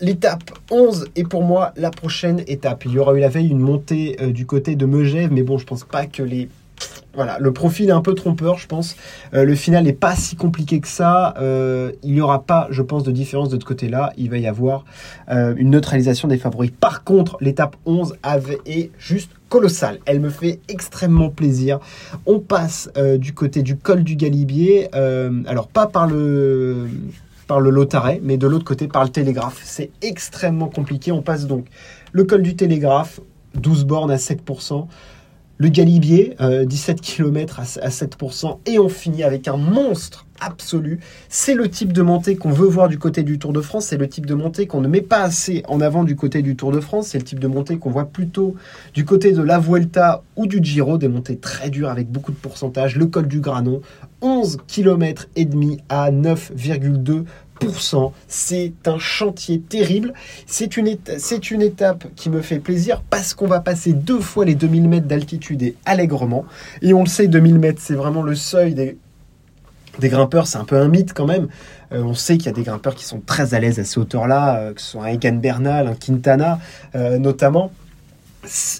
L'étape 0.00 0.50
11 0.70 1.08
est 1.16 1.24
pour 1.24 1.42
moi 1.42 1.72
la 1.76 1.90
prochaine 1.90 2.42
étape. 2.46 2.84
Il 2.84 2.92
y 2.92 2.98
aura 2.98 3.14
eu 3.14 3.20
la 3.20 3.28
veille 3.28 3.48
une 3.48 3.58
montée 3.58 4.16
euh, 4.20 4.30
du 4.30 4.44
côté 4.44 4.76
de 4.76 4.84
Megève, 4.84 5.32
mais 5.32 5.42
bon, 5.42 5.56
je 5.56 5.64
pense 5.64 5.84
pas 5.84 6.06
que 6.06 6.22
les 6.22 6.48
voilà, 7.14 7.38
le 7.40 7.52
profil 7.52 7.88
est 7.88 7.92
un 7.92 8.02
peu 8.02 8.14
trompeur, 8.14 8.58
je 8.58 8.66
pense. 8.66 8.94
Euh, 9.32 9.44
le 9.44 9.54
final 9.54 9.84
n'est 9.84 9.94
pas 9.94 10.14
si 10.14 10.36
compliqué 10.36 10.80
que 10.80 10.88
ça. 10.88 11.34
Euh, 11.40 11.92
il 12.02 12.12
n'y 12.12 12.20
aura 12.20 12.42
pas, 12.42 12.68
je 12.70 12.82
pense, 12.82 13.04
de 13.04 13.10
différence 13.10 13.48
de 13.48 13.58
ce 13.58 13.64
côté-là. 13.64 14.12
Il 14.18 14.30
va 14.30 14.38
y 14.38 14.46
avoir 14.46 14.84
une 15.28 15.70
neutralisation 15.70 16.28
des 16.28 16.36
favoris. 16.36 16.70
Par 16.78 17.04
contre, 17.04 17.38
l'étape 17.40 17.76
11 17.86 18.16
avait, 18.22 18.58
est 18.66 18.90
juste 18.98 19.30
colossale. 19.48 19.98
Elle 20.04 20.20
me 20.20 20.28
fait 20.28 20.60
extrêmement 20.68 21.30
plaisir. 21.30 21.80
On 22.26 22.38
passe 22.38 22.90
du 23.18 23.32
côté 23.32 23.62
du 23.62 23.76
col 23.76 24.04
du 24.04 24.16
Galibier. 24.16 24.88
alors, 24.92 25.68
pas 25.68 25.86
par 25.86 26.06
le 26.06 26.88
par 27.46 27.60
le 27.60 27.70
Lotaret, 27.70 28.20
mais 28.22 28.36
de 28.36 28.46
l'autre 28.46 28.64
côté 28.64 28.88
par 28.88 29.04
le 29.04 29.10
Télégraphe. 29.10 29.60
C'est 29.64 29.90
extrêmement 30.02 30.68
compliqué. 30.68 31.12
On 31.12 31.22
passe 31.22 31.46
donc 31.46 31.66
le 32.12 32.24
col 32.24 32.42
du 32.42 32.56
Télégraphe, 32.56 33.20
12 33.54 33.84
bornes 33.84 34.10
à 34.10 34.16
7%, 34.16 34.86
le 35.58 35.68
Galibier, 35.68 36.36
17 36.40 37.00
km 37.00 37.60
à 37.60 37.88
7%, 37.88 38.58
et 38.66 38.78
on 38.78 38.88
finit 38.88 39.22
avec 39.22 39.48
un 39.48 39.56
monstre 39.56 40.26
absolu. 40.38 41.00
C'est 41.30 41.54
le 41.54 41.68
type 41.70 41.94
de 41.94 42.02
montée 42.02 42.36
qu'on 42.36 42.50
veut 42.50 42.66
voir 42.66 42.88
du 42.88 42.98
côté 42.98 43.22
du 43.22 43.38
Tour 43.38 43.54
de 43.54 43.62
France, 43.62 43.86
c'est 43.86 43.96
le 43.96 44.06
type 44.06 44.26
de 44.26 44.34
montée 44.34 44.66
qu'on 44.66 44.82
ne 44.82 44.88
met 44.88 45.00
pas 45.00 45.22
assez 45.22 45.62
en 45.66 45.80
avant 45.80 46.04
du 46.04 46.14
côté 46.14 46.42
du 46.42 46.56
Tour 46.56 46.72
de 46.72 46.80
France, 46.80 47.08
c'est 47.08 47.18
le 47.18 47.24
type 47.24 47.40
de 47.40 47.46
montée 47.46 47.78
qu'on 47.78 47.90
voit 47.90 48.04
plutôt 48.04 48.54
du 48.92 49.06
côté 49.06 49.32
de 49.32 49.40
la 49.40 49.58
Vuelta 49.58 50.22
ou 50.36 50.46
du 50.46 50.60
Giro, 50.62 50.98
des 50.98 51.08
montées 51.08 51.38
très 51.38 51.70
dures 51.70 51.88
avec 51.88 52.10
beaucoup 52.10 52.32
de 52.32 52.36
pourcentage. 52.36 52.96
Le 52.96 53.06
col 53.06 53.28
du 53.28 53.40
Granon, 53.40 53.80
11 54.20 54.58
km 54.66 55.26
et 55.36 55.46
demi 55.46 55.78
à 55.88 56.10
9,2 56.10 57.24
c'est 58.28 58.72
un 58.86 58.98
chantier 58.98 59.60
terrible. 59.60 60.12
C'est 60.46 60.76
une, 60.76 60.86
étape 60.86 62.06
qui 62.14 62.30
me 62.30 62.40
fait 62.42 62.58
plaisir 62.58 63.02
parce 63.08 63.34
qu'on 63.34 63.46
va 63.46 63.60
passer 63.60 63.92
deux 63.92 64.20
fois 64.20 64.44
les 64.44 64.54
2000 64.54 64.88
mètres 64.88 65.06
d'altitude 65.06 65.62
et 65.62 65.76
allègrement. 65.84 66.44
Et 66.82 66.94
on 66.94 67.02
le 67.02 67.08
sait, 67.08 67.28
2000 67.28 67.58
mètres, 67.58 67.80
c'est 67.82 67.94
vraiment 67.94 68.22
le 68.22 68.34
seuil 68.34 68.74
des, 68.74 68.98
grimpeurs. 70.00 70.46
C'est 70.46 70.58
un 70.58 70.64
peu 70.64 70.76
un 70.76 70.88
mythe 70.88 71.12
quand 71.12 71.26
même. 71.26 71.48
Euh, 71.92 72.02
on 72.02 72.14
sait 72.14 72.36
qu'il 72.36 72.46
y 72.46 72.50
a 72.50 72.52
des 72.52 72.62
grimpeurs 72.62 72.94
qui 72.94 73.04
sont 73.04 73.20
très 73.20 73.54
à 73.54 73.60
l'aise 73.60 73.78
à 73.78 73.84
ces 73.84 73.98
hauteurs-là, 73.98 74.58
euh, 74.58 74.74
que 74.74 74.80
ce 74.80 74.92
soit 74.92 75.04
un 75.04 75.08
Egan 75.08 75.36
Bernal, 75.36 75.86
un 75.86 75.94
Quintana 75.94 76.58
euh, 76.94 77.18
notamment. 77.18 77.70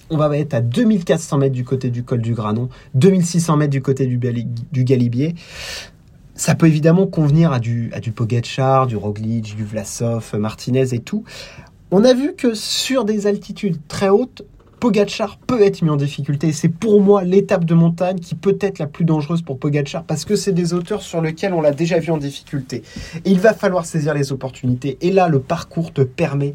On 0.09 0.17
va 0.17 0.37
être 0.37 0.53
à 0.53 0.61
2400 0.61 1.39
mètres 1.39 1.55
du 1.55 1.65
côté 1.65 1.89
du 1.89 2.03
col 2.03 2.21
du 2.21 2.33
Granon, 2.33 2.69
2600 2.93 3.57
mètres 3.57 3.71
du 3.71 3.81
côté 3.81 4.07
du 4.07 4.83
Galibier. 4.85 5.35
Ça 6.37 6.53
peut 6.53 6.67
évidemment 6.67 7.07
convenir 7.07 7.51
à 7.51 7.59
du, 7.59 7.91
à 7.93 7.99
du 7.99 8.11
du 8.11 8.95
Roglic, 8.95 9.55
du 9.55 9.65
Vlasov, 9.65 10.35
Martinez 10.37 10.93
et 10.93 10.99
tout. 10.99 11.23
On 11.89 12.03
a 12.03 12.13
vu 12.13 12.35
que 12.35 12.53
sur 12.53 13.05
des 13.05 13.25
altitudes 13.25 13.79
très 13.87 14.09
hautes, 14.09 14.43
Pogachar 14.79 15.39
peut 15.39 15.63
être 15.63 15.81
mis 15.81 15.89
en 15.89 15.95
difficulté. 15.95 16.51
C'est 16.53 16.69
pour 16.69 17.01
moi 17.01 17.23
l'étape 17.23 17.65
de 17.65 17.73
montagne 17.73 18.19
qui 18.19 18.35
peut 18.35 18.57
être 18.61 18.77
la 18.77 18.85
plus 18.85 19.03
dangereuse 19.03 19.41
pour 19.41 19.57
Pogachar 19.57 20.03
parce 20.03 20.23
que 20.25 20.35
c'est 20.35 20.51
des 20.51 20.75
hauteurs 20.75 21.01
sur 21.01 21.21
lesquelles 21.21 21.53
on 21.53 21.61
l'a 21.61 21.71
déjà 21.71 21.97
vu 21.97 22.11
en 22.11 22.17
difficulté. 22.17 22.83
Il 23.25 23.39
va 23.39 23.55
falloir 23.55 23.87
saisir 23.87 24.13
les 24.13 24.31
opportunités. 24.31 24.99
Et 25.01 25.11
là, 25.11 25.29
le 25.29 25.39
parcours 25.39 25.91
te 25.91 26.01
permet 26.01 26.53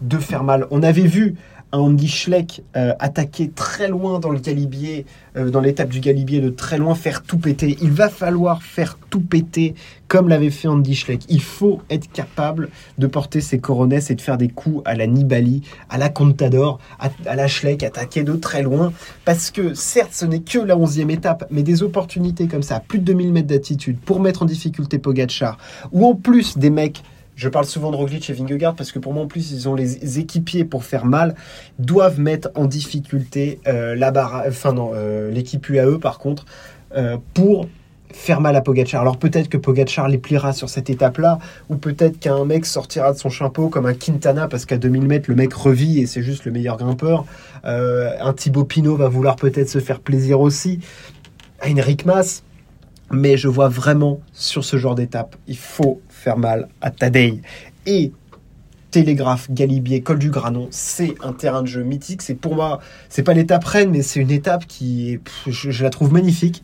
de 0.00 0.16
faire 0.16 0.42
mal. 0.42 0.66
On 0.70 0.82
avait 0.82 1.02
vu 1.02 1.34
Andy 1.72 2.08
Schleck 2.08 2.62
euh, 2.76 2.92
attaquer 2.98 3.50
très 3.50 3.88
loin 3.88 4.20
dans 4.20 4.30
le 4.30 4.38
Galibier, 4.38 5.06
euh, 5.36 5.50
dans 5.50 5.60
l'étape 5.60 5.88
du 5.88 6.00
Galibier, 6.00 6.40
de 6.40 6.50
très 6.50 6.76
loin 6.78 6.94
faire 6.94 7.22
tout 7.22 7.38
péter. 7.38 7.78
Il 7.80 7.90
va 7.90 8.10
falloir 8.10 8.62
faire 8.62 8.98
tout 9.10 9.20
péter 9.20 9.74
comme 10.06 10.28
l'avait 10.28 10.50
fait 10.50 10.68
Andy 10.68 10.94
Schleck. 10.94 11.22
Il 11.30 11.40
faut 11.40 11.80
être 11.88 12.12
capable 12.12 12.68
de 12.98 13.06
porter 13.06 13.40
ses 13.40 13.58
coronets 13.58 14.00
et 14.10 14.14
de 14.14 14.20
faire 14.20 14.36
des 14.36 14.48
coups 14.48 14.82
à 14.84 14.94
la 14.94 15.06
Nibali, 15.06 15.62
à 15.88 15.96
la 15.96 16.10
Contador, 16.10 16.78
à, 16.98 17.34
la 17.34 17.48
Schleck, 17.48 17.82
attaquer 17.82 18.22
de 18.22 18.34
très 18.34 18.62
loin. 18.62 18.92
Parce 19.24 19.50
que 19.50 19.72
certes, 19.72 20.12
ce 20.12 20.26
n'est 20.26 20.40
que 20.40 20.58
la 20.58 20.76
onzième 20.76 21.08
étape, 21.08 21.46
mais 21.50 21.62
des 21.62 21.82
opportunités 21.82 22.46
comme 22.46 22.62
ça, 22.62 22.80
plus 22.80 22.98
de 22.98 23.04
2000 23.04 23.32
mètres 23.32 23.48
d'attitude, 23.48 23.98
pour 23.98 24.20
mettre 24.20 24.42
en 24.42 24.46
difficulté 24.46 24.98
Pogacar, 24.98 25.56
ou 25.92 26.06
en 26.06 26.14
plus 26.14 26.58
des 26.58 26.70
mecs 26.70 27.02
je 27.36 27.48
parle 27.48 27.64
souvent 27.64 27.90
de 27.90 27.96
Roglic 27.96 28.28
et 28.28 28.32
Vingegaard 28.32 28.74
parce 28.74 28.92
que 28.92 28.98
pour 28.98 29.12
moi 29.12 29.24
en 29.24 29.26
plus 29.26 29.52
ils 29.52 29.68
ont 29.68 29.74
les 29.74 30.18
équipiers 30.18 30.64
pour 30.64 30.84
faire 30.84 31.06
mal, 31.06 31.34
doivent 31.78 32.20
mettre 32.20 32.50
en 32.54 32.66
difficulté 32.66 33.60
euh, 33.66 33.96
euh, 33.98 35.30
l'équipe 35.30 35.68
UAE 35.68 35.98
par 35.98 36.18
contre 36.18 36.44
euh, 36.96 37.16
pour 37.34 37.68
faire 38.12 38.42
mal 38.42 38.54
à 38.56 38.60
Pogachar. 38.60 39.00
Alors 39.00 39.16
peut-être 39.16 39.48
que 39.48 39.56
Pogachar 39.56 40.06
les 40.06 40.18
pliera 40.18 40.52
sur 40.52 40.68
cette 40.68 40.90
étape-là, 40.90 41.38
ou 41.70 41.76
peut-être 41.76 42.20
qu'un 42.20 42.44
mec 42.44 42.66
sortira 42.66 43.14
de 43.14 43.18
son 43.18 43.30
chapeau 43.30 43.70
comme 43.70 43.86
un 43.86 43.94
Quintana 43.94 44.48
parce 44.48 44.66
qu'à 44.66 44.76
2000 44.76 45.04
mètres 45.04 45.30
le 45.30 45.34
mec 45.34 45.54
revit 45.54 46.00
et 46.00 46.06
c'est 46.06 46.22
juste 46.22 46.44
le 46.44 46.52
meilleur 46.52 46.76
grimpeur. 46.76 47.24
un 47.64 48.32
Thibaut 48.34 48.64
Pinot 48.64 48.96
va 48.96 49.08
vouloir 49.08 49.36
peut-être 49.36 49.70
se 49.70 49.78
faire 49.78 50.00
plaisir 50.00 50.40
aussi. 50.40 50.80
Henrik 51.64 52.04
Mas, 52.04 52.42
mais 53.10 53.36
je 53.36 53.48
vois 53.48 53.68
vraiment 53.68 54.20
sur 54.32 54.64
ce 54.64 54.76
genre 54.76 54.94
d'étape, 54.94 55.36
il 55.46 55.56
faut 55.56 56.00
faire 56.22 56.38
mal 56.38 56.68
à 56.80 56.90
Tadei. 56.90 57.40
Et 57.86 58.12
Télégraphe, 58.92 59.50
Galibier, 59.50 60.02
Col 60.02 60.18
du 60.18 60.30
Granon, 60.30 60.68
c'est 60.70 61.14
un 61.22 61.32
terrain 61.32 61.62
de 61.62 61.66
jeu 61.66 61.82
mythique. 61.82 62.20
C'est 62.22 62.34
pour 62.34 62.54
moi, 62.54 62.78
c'est 63.08 63.22
pas 63.22 63.32
l'étape 63.32 63.64
reine, 63.64 63.90
mais 63.90 64.02
c'est 64.02 64.20
une 64.20 64.30
étape 64.30 64.66
qui 64.66 65.18
je, 65.46 65.82
la 65.82 65.90
trouve 65.90 66.12
magnifique. 66.12 66.62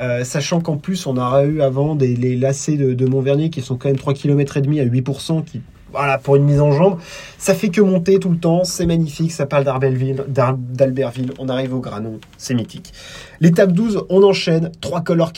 Euh, 0.00 0.24
sachant 0.24 0.60
qu'en 0.60 0.78
plus, 0.78 1.06
on 1.06 1.18
aura 1.18 1.44
eu 1.44 1.60
avant 1.60 1.94
des, 1.94 2.16
les 2.16 2.34
lacets 2.34 2.78
de, 2.78 2.94
de 2.94 3.06
Montvernier 3.06 3.50
qui 3.50 3.60
sont 3.60 3.76
quand 3.76 3.88
même 3.88 3.98
3 3.98 4.14
km 4.14 4.56
et 4.56 4.62
demi 4.62 4.80
à 4.80 4.86
8%, 4.86 5.44
qui 5.44 5.60
voilà, 5.92 6.18
pour 6.18 6.36
une 6.36 6.44
mise 6.44 6.60
en 6.60 6.72
jambe. 6.72 6.98
Ça 7.38 7.54
fait 7.54 7.68
que 7.68 7.80
monter 7.80 8.18
tout 8.18 8.30
le 8.30 8.38
temps, 8.38 8.64
c'est 8.64 8.86
magnifique, 8.86 9.32
ça 9.32 9.46
parle 9.46 9.64
d'Albertville, 9.64 11.32
on 11.38 11.48
arrive 11.48 11.74
au 11.74 11.80
Granon, 11.80 12.18
c'est 12.36 12.54
mythique. 12.54 12.92
L'étape 13.40 13.72
12, 13.72 14.04
on 14.08 14.22
enchaîne, 14.22 14.72
trois 14.80 15.00
cols 15.02 15.20
hors 15.20 15.32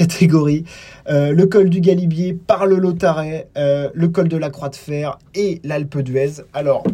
euh, 1.10 1.32
le 1.32 1.46
col 1.46 1.70
du 1.70 1.80
Galibier, 1.80 2.34
par 2.34 2.66
le 2.66 2.76
Lotaret, 2.76 3.48
euh, 3.56 3.88
le 3.94 4.08
col 4.08 4.28
de 4.28 4.36
la 4.36 4.50
Croix 4.50 4.68
de 4.68 4.76
Fer 4.76 5.18
et 5.34 5.60
l'Alpe 5.64 5.98
d'Huez. 5.98 6.42
Alors, 6.52 6.84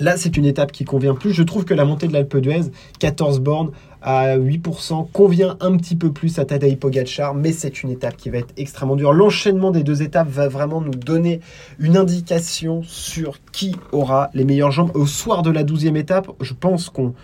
Là, 0.00 0.16
c'est 0.16 0.38
une 0.38 0.46
étape 0.46 0.72
qui 0.72 0.84
convient 0.84 1.14
plus. 1.14 1.34
Je 1.34 1.42
trouve 1.42 1.66
que 1.66 1.74
la 1.74 1.84
montée 1.84 2.08
de 2.08 2.14
l'Alpe 2.14 2.38
d'Huez, 2.38 2.70
14 3.00 3.40
bornes 3.40 3.70
à 4.02 4.38
8%, 4.38 5.10
convient 5.12 5.56
un 5.60 5.76
petit 5.76 5.96
peu 5.96 6.12
plus 6.12 6.38
à 6.38 6.44
Tadej 6.44 6.76
Pogacar, 6.76 7.34
mais 7.34 7.52
c'est 7.52 7.82
une 7.82 7.90
étape 7.90 8.16
qui 8.16 8.30
va 8.30 8.38
être 8.38 8.52
extrêmement 8.56 8.96
dure. 8.96 9.12
L'enchaînement 9.12 9.70
des 9.70 9.82
deux 9.82 10.02
étapes 10.02 10.28
va 10.28 10.48
vraiment 10.48 10.80
nous 10.80 10.90
donner 10.90 11.40
une 11.78 11.96
indication 11.96 12.82
sur 12.82 13.38
qui 13.52 13.76
aura 13.92 14.30
les 14.32 14.44
meilleures 14.44 14.70
jambes. 14.70 14.90
Au 14.94 15.06
soir 15.06 15.42
de 15.42 15.50
la 15.50 15.64
12e 15.64 15.96
étape, 15.96 16.30
je 16.40 16.54
pense 16.54 16.88
qu'on 16.88 17.14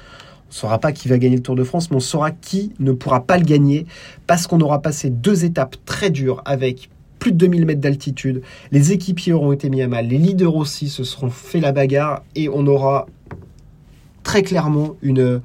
saura 0.51 0.79
pas 0.79 0.93
qui 0.93 1.09
va 1.09 1.19
gagner 1.19 1.37
le 1.37 1.43
Tour 1.43 1.57
de 1.57 1.65
France, 1.65 1.91
mais 1.91 1.97
on 1.97 2.01
saura 2.01 2.31
qui 2.31 2.73
ne 2.79 2.93
pourra 2.93 3.25
pas 3.25 3.39
le 3.39 3.45
gagner 3.45 3.87
parce 4.27 4.47
qu'on 4.47 4.61
aura 4.61 4.83
passé 4.83 5.09
deux 5.11 5.45
étapes 5.45 5.77
très 5.87 6.11
dures 6.11 6.43
avec 6.45 6.91
plus 7.19 7.33
de 7.33 7.39
2000 7.39 7.65
mètres 7.65 7.81
d'altitude. 7.81 8.43
Les 8.71 8.93
équipiers 8.93 9.33
auront 9.33 9.53
été 9.53 9.71
mis 9.71 9.83
à 9.83 9.89
mal, 9.89 10.09
les 10.09 10.19
leaders 10.19 10.55
aussi 10.55 10.89
se 10.89 11.05
seront 11.05 11.31
fait 11.31 11.61
la 11.61 11.73
bagarre 11.73 12.23
et 12.35 12.49
on 12.51 12.67
aura 12.67 13.07
très 14.23 14.43
clairement 14.43 14.97
une, 15.03 15.41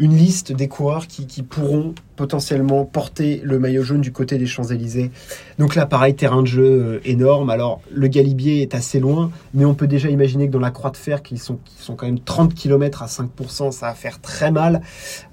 une 0.00 0.16
liste 0.16 0.50
des 0.50 0.66
coureurs 0.66 1.06
qui, 1.06 1.26
qui 1.26 1.42
pourront 1.42 1.94
potentiellement 2.20 2.84
porter 2.84 3.40
le 3.44 3.58
maillot 3.58 3.82
jaune 3.82 4.02
du 4.02 4.12
côté 4.12 4.36
des 4.36 4.44
Champs-Élysées. 4.44 5.10
Donc 5.58 5.74
là, 5.74 5.86
pareil, 5.86 6.14
terrain 6.14 6.42
de 6.42 6.46
jeu 6.46 6.64
euh, 6.64 7.00
énorme. 7.06 7.48
Alors, 7.48 7.80
le 7.90 8.08
Galibier 8.08 8.60
est 8.60 8.74
assez 8.74 9.00
loin, 9.00 9.30
mais 9.54 9.64
on 9.64 9.72
peut 9.72 9.86
déjà 9.86 10.10
imaginer 10.10 10.46
que 10.46 10.52
dans 10.52 10.60
la 10.60 10.70
Croix 10.70 10.90
de 10.90 10.98
Fer, 10.98 11.22
qui 11.22 11.38
sont, 11.38 11.58
sont 11.78 11.96
quand 11.96 12.04
même 12.04 12.20
30 12.20 12.54
km 12.54 13.02
à 13.02 13.06
5%, 13.06 13.72
ça 13.72 13.86
va 13.86 13.94
faire 13.94 14.20
très 14.20 14.50
mal. 14.50 14.82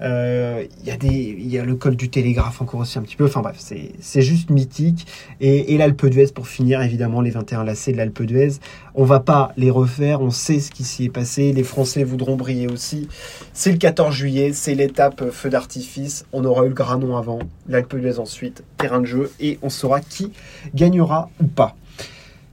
Euh, 0.00 0.64
il 0.80 0.86
y, 0.86 0.90
a 0.90 0.96
des, 0.96 1.36
y 1.38 1.58
a 1.58 1.64
le 1.66 1.74
col 1.74 1.94
du 1.94 2.08
Télégraphe 2.08 2.62
encore 2.62 2.80
aussi 2.80 2.98
un 2.98 3.02
petit 3.02 3.16
peu. 3.16 3.26
Enfin 3.26 3.42
bref, 3.42 3.58
c'est 3.58 4.22
juste 4.22 4.48
mythique. 4.48 5.06
Et, 5.42 5.74
et 5.74 5.76
l'Alpe 5.76 6.06
d'Huez 6.06 6.28
pour 6.34 6.48
finir, 6.48 6.80
évidemment, 6.80 7.20
les 7.20 7.32
21 7.32 7.64
lacets 7.64 7.92
de 7.92 7.98
l'Alpe 7.98 8.22
d'Huez. 8.22 8.60
On 8.94 9.04
va 9.04 9.20
pas 9.20 9.52
les 9.58 9.70
refaire, 9.70 10.22
on 10.22 10.30
sait 10.30 10.58
ce 10.58 10.70
qui 10.70 10.84
s'y 10.84 11.04
est 11.04 11.10
passé. 11.10 11.52
Les 11.52 11.64
Français 11.64 12.02
voudront 12.02 12.36
briller 12.36 12.66
aussi. 12.66 13.08
C'est 13.52 13.72
le 13.72 13.78
14 13.78 14.14
juillet, 14.14 14.52
c'est 14.54 14.74
l'étape 14.74 15.30
feu 15.30 15.50
d'artifice. 15.50 16.24
On 16.32 16.46
aura 16.46 16.64
eu 16.64 16.68
le 16.68 16.74
Granon 16.78 17.16
avant, 17.16 17.40
l'Alpe 17.68 17.96
d'Huez 17.96 18.20
ensuite, 18.20 18.62
terrain 18.76 19.00
de 19.00 19.06
jeu, 19.06 19.32
et 19.40 19.58
on 19.62 19.68
saura 19.68 20.00
qui 20.00 20.30
gagnera 20.76 21.28
ou 21.42 21.46
pas. 21.48 21.74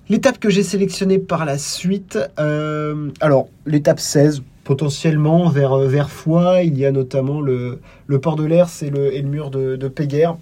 L'étape 0.09 0.39
que 0.39 0.49
j'ai 0.49 0.63
sélectionnée 0.63 1.19
par 1.19 1.45
la 1.45 1.59
suite, 1.59 2.17
euh, 2.39 3.11
alors 3.21 3.49
l'étape 3.67 3.99
16, 3.99 4.41
potentiellement 4.63 5.47
vers, 5.49 5.77
vers 5.77 6.09
Foix, 6.09 6.63
il 6.63 6.75
y 6.75 6.87
a 6.87 6.91
notamment 6.91 7.39
le, 7.39 7.79
port 8.19 8.35
de 8.35 8.45
l'air, 8.45 8.67
et 8.81 8.89
le 8.89 9.29
mur 9.29 9.51
de, 9.51 9.75
de 9.75 9.87
Péguerre 9.87 10.37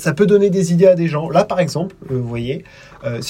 ça 0.00 0.12
peut 0.12 0.26
donner 0.26 0.50
des 0.50 0.72
idées 0.72 0.86
à 0.86 0.94
des 0.94 1.06
gens. 1.06 1.28
Là, 1.28 1.44
par 1.44 1.60
exemple, 1.60 1.94
euh, 2.10 2.16
vous 2.16 2.28
voyez, 2.28 2.64
euh, 3.04 3.20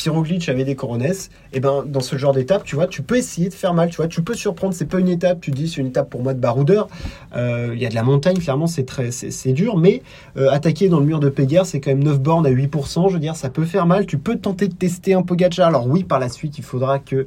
avait 0.48 0.64
des 0.64 0.74
coronets, 0.74 1.10
et 1.10 1.54
eh 1.54 1.60
ben 1.60 1.84
dans 1.86 2.00
ce 2.00 2.16
genre 2.16 2.32
d'étape, 2.32 2.64
tu 2.64 2.74
vois, 2.74 2.86
tu 2.86 3.02
peux 3.02 3.16
essayer 3.16 3.48
de 3.48 3.54
faire 3.54 3.74
mal, 3.74 3.90
tu 3.90 3.96
vois, 3.96 4.08
tu 4.08 4.22
peux 4.22 4.34
surprendre. 4.34 4.74
C'est 4.74 4.86
pas 4.86 4.98
une 4.98 5.08
étape, 5.08 5.40
tu 5.40 5.50
dis, 5.50 5.68
c'est 5.68 5.80
une 5.80 5.88
étape 5.88 6.08
pour 6.08 6.22
moi 6.22 6.32
de 6.32 6.40
baroudeur. 6.40 6.88
Euh, 7.36 7.72
il 7.74 7.80
y 7.80 7.86
a 7.86 7.88
de 7.88 7.94
la 7.94 8.02
montagne, 8.02 8.38
clairement, 8.38 8.66
c'est 8.66 8.84
très, 8.84 9.10
c'est 9.10 9.52
dur, 9.52 9.76
mais 9.76 10.02
attaquer 10.36 10.88
dans 10.88 11.00
le 11.00 11.06
mur 11.06 11.20
de 11.20 11.28
Péguerre, 11.28 11.66
c'est 11.66 11.80
quand 11.80 11.90
même 11.90 12.04
9 12.04 12.20
bornes 12.20 12.46
à 12.46 12.50
8%. 12.50 13.08
Je 13.08 13.14
veux 13.14 13.20
dire, 13.20 13.36
ça 13.36 13.50
peut 13.50 13.64
faire 13.64 13.86
mal. 13.86 14.06
Tu 14.06 14.18
peux 14.18 14.36
tenter 14.36 14.68
de 14.68 14.74
tester 14.74 15.14
un 15.14 15.22
Pogacar. 15.22 15.68
Alors 15.68 15.86
oui, 15.86 16.04
par 16.04 16.18
la 16.18 16.28
suite, 16.28 16.58
il 16.58 16.64
faudra 16.64 16.98
que 16.98 17.26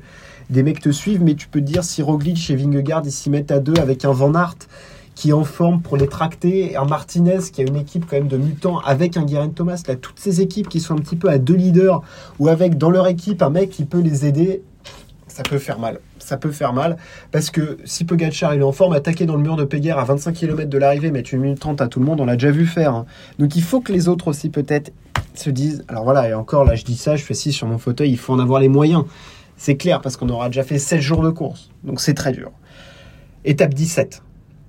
des 0.49 0.63
mecs 0.63 0.79
te 0.79 0.91
suivent, 0.91 1.23
mais 1.23 1.35
tu 1.35 1.47
peux 1.47 1.59
te 1.59 1.65
dire 1.65 1.83
si 1.83 2.01
et 2.01 2.55
Vingegaard 2.55 3.03
ils 3.05 3.11
s'y 3.11 3.29
mettent 3.29 3.51
à 3.51 3.59
deux 3.59 3.79
avec 3.79 4.05
un 4.05 4.11
Van 4.11 4.33
Aert 4.35 4.57
qui 5.15 5.29
est 5.29 5.33
en 5.33 5.43
forme 5.43 5.81
pour 5.81 5.97
les 5.97 6.07
tracter, 6.07 6.75
un 6.75 6.85
Martinez 6.85 7.39
qui 7.51 7.61
a 7.61 7.65
une 7.65 7.75
équipe 7.75 8.05
quand 8.09 8.17
même 8.17 8.27
de 8.27 8.37
mutants 8.37 8.79
avec 8.79 9.17
un 9.17 9.23
Guerin 9.23 9.49
Thomas, 9.49 9.81
là, 9.87 9.95
toutes 9.95 10.19
ces 10.19 10.41
équipes 10.41 10.69
qui 10.69 10.79
sont 10.79 10.95
un 10.95 10.99
petit 10.99 11.15
peu 11.15 11.29
à 11.29 11.37
deux 11.37 11.55
leaders 11.55 12.01
ou 12.39 12.47
avec 12.47 12.77
dans 12.77 12.89
leur 12.89 13.07
équipe 13.07 13.41
un 13.41 13.49
mec 13.49 13.69
qui 13.69 13.85
peut 13.85 13.99
les 13.99 14.25
aider, 14.25 14.63
ça 15.27 15.43
peut 15.43 15.57
faire 15.57 15.79
mal. 15.79 15.99
Ça 16.19 16.37
peut 16.37 16.51
faire 16.51 16.73
mal 16.73 16.97
parce 17.31 17.49
que 17.49 17.77
si 17.85 18.05
Pogacar 18.05 18.53
il 18.55 18.61
est 18.61 18.63
en 18.63 18.71
forme, 18.71 18.93
attaquer 18.93 19.25
dans 19.25 19.35
le 19.35 19.41
mur 19.41 19.55
de 19.55 19.65
Péguerre 19.65 19.99
à 19.99 20.05
25 20.05 20.33
km 20.33 20.69
de 20.69 20.77
l'arrivée, 20.77 21.11
mettre 21.11 21.33
une 21.33 21.41
minute 21.41 21.59
30 21.59 21.81
à 21.81 21.87
tout 21.87 21.99
le 21.99 22.05
monde, 22.05 22.21
on 22.21 22.25
l'a 22.25 22.35
déjà 22.35 22.51
vu 22.51 22.65
faire. 22.65 22.93
Hein. 22.93 23.05
Donc 23.39 23.55
il 23.55 23.63
faut 23.63 23.81
que 23.81 23.91
les 23.91 24.07
autres 24.07 24.27
aussi 24.27 24.49
peut-être 24.49 24.93
se 25.35 25.49
disent, 25.49 25.83
alors 25.87 26.03
voilà, 26.03 26.29
et 26.29 26.33
encore 26.33 26.65
là 26.65 26.75
je 26.75 26.83
dis 26.83 26.95
ça, 26.95 27.15
je 27.15 27.23
fais 27.23 27.33
ci 27.33 27.51
sur 27.51 27.67
mon 27.67 27.77
fauteuil, 27.77 28.11
il 28.11 28.17
faut 28.17 28.33
en 28.33 28.39
avoir 28.39 28.59
les 28.59 28.69
moyens. 28.69 29.03
C'est 29.57 29.75
clair 29.75 30.01
parce 30.01 30.17
qu'on 30.17 30.29
aura 30.29 30.47
déjà 30.47 30.63
fait 30.63 30.79
16 30.79 30.99
jours 30.99 31.23
de 31.23 31.29
course, 31.29 31.69
donc 31.83 31.99
c'est 31.99 32.13
très 32.13 32.31
dur. 32.31 32.51
Étape 33.43 33.73
17 33.73 34.21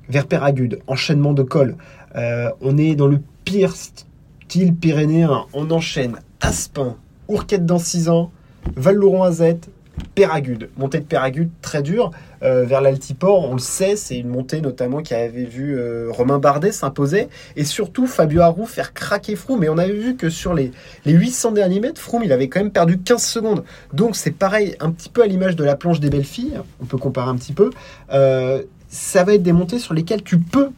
vers 0.09 0.27
Péragude, 0.27 0.81
enchaînement 0.87 1.33
de 1.33 1.43
col. 1.43 1.77
Euh, 2.17 2.51
on 2.61 2.79
est 2.79 2.95
dans 2.95 3.09
le 3.09 3.21
pire 3.45 3.75
style 3.75 4.75
pyrénéen. 4.75 5.47
On 5.53 5.71
enchaîne 5.71 6.19
Aspin, 6.41 6.97
Ourquette 7.29 7.67
dans 7.67 7.79
6 7.79 8.09
ans, 8.09 8.31
Val-Louron 8.77 9.23
Azette, 9.23 9.71
Péragude. 10.15 10.71
Montée 10.77 11.01
de 11.01 11.05
Péragude 11.05 11.51
très 11.63 11.83
dure 11.83 12.11
euh, 12.43 12.65
vers 12.65 12.81
l'Altiport, 12.81 13.49
on 13.49 13.55
le 13.55 13.61
sait, 13.61 13.97
c'est 13.97 14.19
une 14.19 14.29
montée 14.29 14.61
notamment 14.61 15.03
qui 15.03 15.15
avait 15.15 15.45
vu 15.45 15.79
euh, 15.79 16.09
Romain 16.11 16.39
Bardet 16.39 16.73
s'imposer 16.73 17.29
et 17.57 17.65
surtout 17.65 18.07
Fabio 18.07 18.43
Harou 18.43 18.67
faire 18.67 18.93
craquer 18.93 19.37
Froome. 19.37 19.61
Mais 19.61 19.69
on 19.69 19.79
avait 19.79 19.93
vu 19.93 20.17
que 20.17 20.31
sur 20.31 20.53
les, 20.53 20.73
les 21.05 21.13
800 21.13 21.53
derniers 21.53 21.81
mètres, 21.81 22.01
Froome 22.01 22.23
il 22.25 22.33
avait 22.33 22.49
quand 22.49 22.61
même 22.61 22.73
perdu 22.73 22.99
15 22.99 23.23
secondes. 23.23 23.65
Donc 23.93 24.17
c'est 24.17 24.33
pareil, 24.33 24.77
un 24.81 24.91
petit 24.91 25.09
peu 25.09 25.23
à 25.23 25.27
l'image 25.27 25.57
de 25.57 25.65
la 25.65 25.77
planche 25.77 26.01
des 26.01 26.11
belles 26.11 26.25
filles, 26.25 26.61
on 26.83 26.85
peut 26.85 26.99
comparer 26.99 27.31
un 27.31 27.37
petit 27.37 27.53
peu 27.53 27.71
ça 28.95 29.25
va 29.25 29.35
être 29.35 29.43
des 29.43 29.53
montées 29.53 29.79
sur 29.79 29.93
lesquelles 29.93 30.23
tu 30.23 30.39
peux 30.39 30.71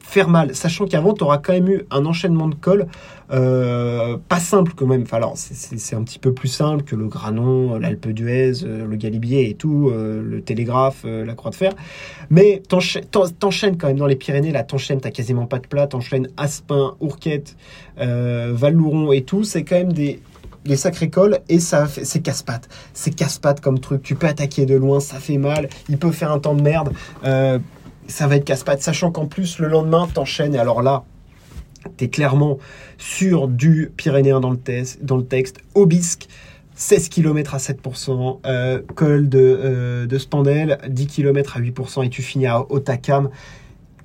faire 0.00 0.28
mal, 0.28 0.56
sachant 0.56 0.86
qu'avant, 0.86 1.14
tu 1.14 1.22
auras 1.22 1.38
quand 1.38 1.52
même 1.52 1.68
eu 1.68 1.82
un 1.90 2.04
enchaînement 2.04 2.48
de 2.48 2.56
cols 2.56 2.88
euh, 3.32 4.16
pas 4.28 4.40
simple 4.40 4.72
quand 4.74 4.86
même. 4.86 5.04
Alors, 5.12 5.34
c'est 5.36 5.94
un 5.94 6.02
petit 6.02 6.18
peu 6.18 6.32
plus 6.32 6.48
simple 6.48 6.82
que 6.82 6.96
le 6.96 7.06
Granon, 7.06 7.78
l'Alpe 7.78 8.08
d'Huez, 8.08 8.64
euh, 8.64 8.86
le 8.86 8.96
Galibier 8.96 9.48
et 9.48 9.54
tout, 9.54 9.88
euh, 9.88 10.20
le 10.20 10.40
Télégraphe, 10.40 11.04
la 11.04 11.34
Croix 11.34 11.52
de 11.52 11.56
Fer. 11.56 11.72
Mais 12.28 12.60
t'enchaînes 12.68 13.76
quand 13.78 13.86
même 13.86 13.98
dans 13.98 14.06
les 14.06 14.16
Pyrénées, 14.16 14.50
là, 14.50 14.64
t'enchaînes, 14.64 15.00
t'as 15.00 15.10
quasiment 15.10 15.46
pas 15.46 15.60
de 15.60 15.66
plat, 15.68 15.86
t'enchaînes 15.86 16.28
Aspin, 16.36 16.96
Ourquette, 17.00 17.56
Val-Louron 17.96 19.12
et 19.12 19.22
tout. 19.22 19.44
C'est 19.44 19.62
quand 19.62 19.76
même 19.76 19.92
des, 19.92 20.20
les 20.64 20.76
sacrés 20.76 21.10
cols 21.10 21.40
et 21.48 21.58
ça 21.58 21.86
c'est 21.88 22.20
casse-pattes. 22.20 22.68
C'est 22.92 23.14
casse-pattes 23.14 23.60
comme 23.60 23.80
truc. 23.80 24.02
Tu 24.02 24.14
peux 24.14 24.26
attaquer 24.26 24.66
de 24.66 24.74
loin, 24.74 25.00
ça 25.00 25.18
fait 25.18 25.38
mal. 25.38 25.68
Il 25.88 25.98
peut 25.98 26.12
faire 26.12 26.32
un 26.32 26.38
temps 26.38 26.54
de 26.54 26.62
merde. 26.62 26.92
Euh, 27.24 27.58
ça 28.06 28.26
va 28.26 28.36
être 28.36 28.44
casse-pattes. 28.44 28.82
Sachant 28.82 29.10
qu'en 29.10 29.26
plus, 29.26 29.58
le 29.58 29.68
lendemain, 29.68 30.08
t'enchaînes. 30.12 30.54
Et 30.54 30.58
alors 30.58 30.82
là, 30.82 31.04
t'es 31.96 32.08
clairement 32.08 32.58
sur 32.98 33.48
du 33.48 33.92
Pyrénéen 33.96 34.40
dans 34.40 34.50
le, 34.50 34.58
dans 35.02 35.16
le 35.16 35.24
texte. 35.24 35.58
Obisque. 35.74 36.28
16 36.76 37.10
km 37.10 37.54
à 37.54 37.58
7%, 37.58 38.38
euh, 38.46 38.80
col 38.94 39.28
de, 39.28 39.38
euh, 39.38 40.06
de 40.06 40.16
Spandel, 40.16 40.78
10 40.88 41.08
km 41.08 41.58
à 41.58 41.60
8%, 41.60 42.06
et 42.06 42.08
tu 42.08 42.22
finis 42.22 42.46
à 42.46 42.64
Otakam, 42.72 43.28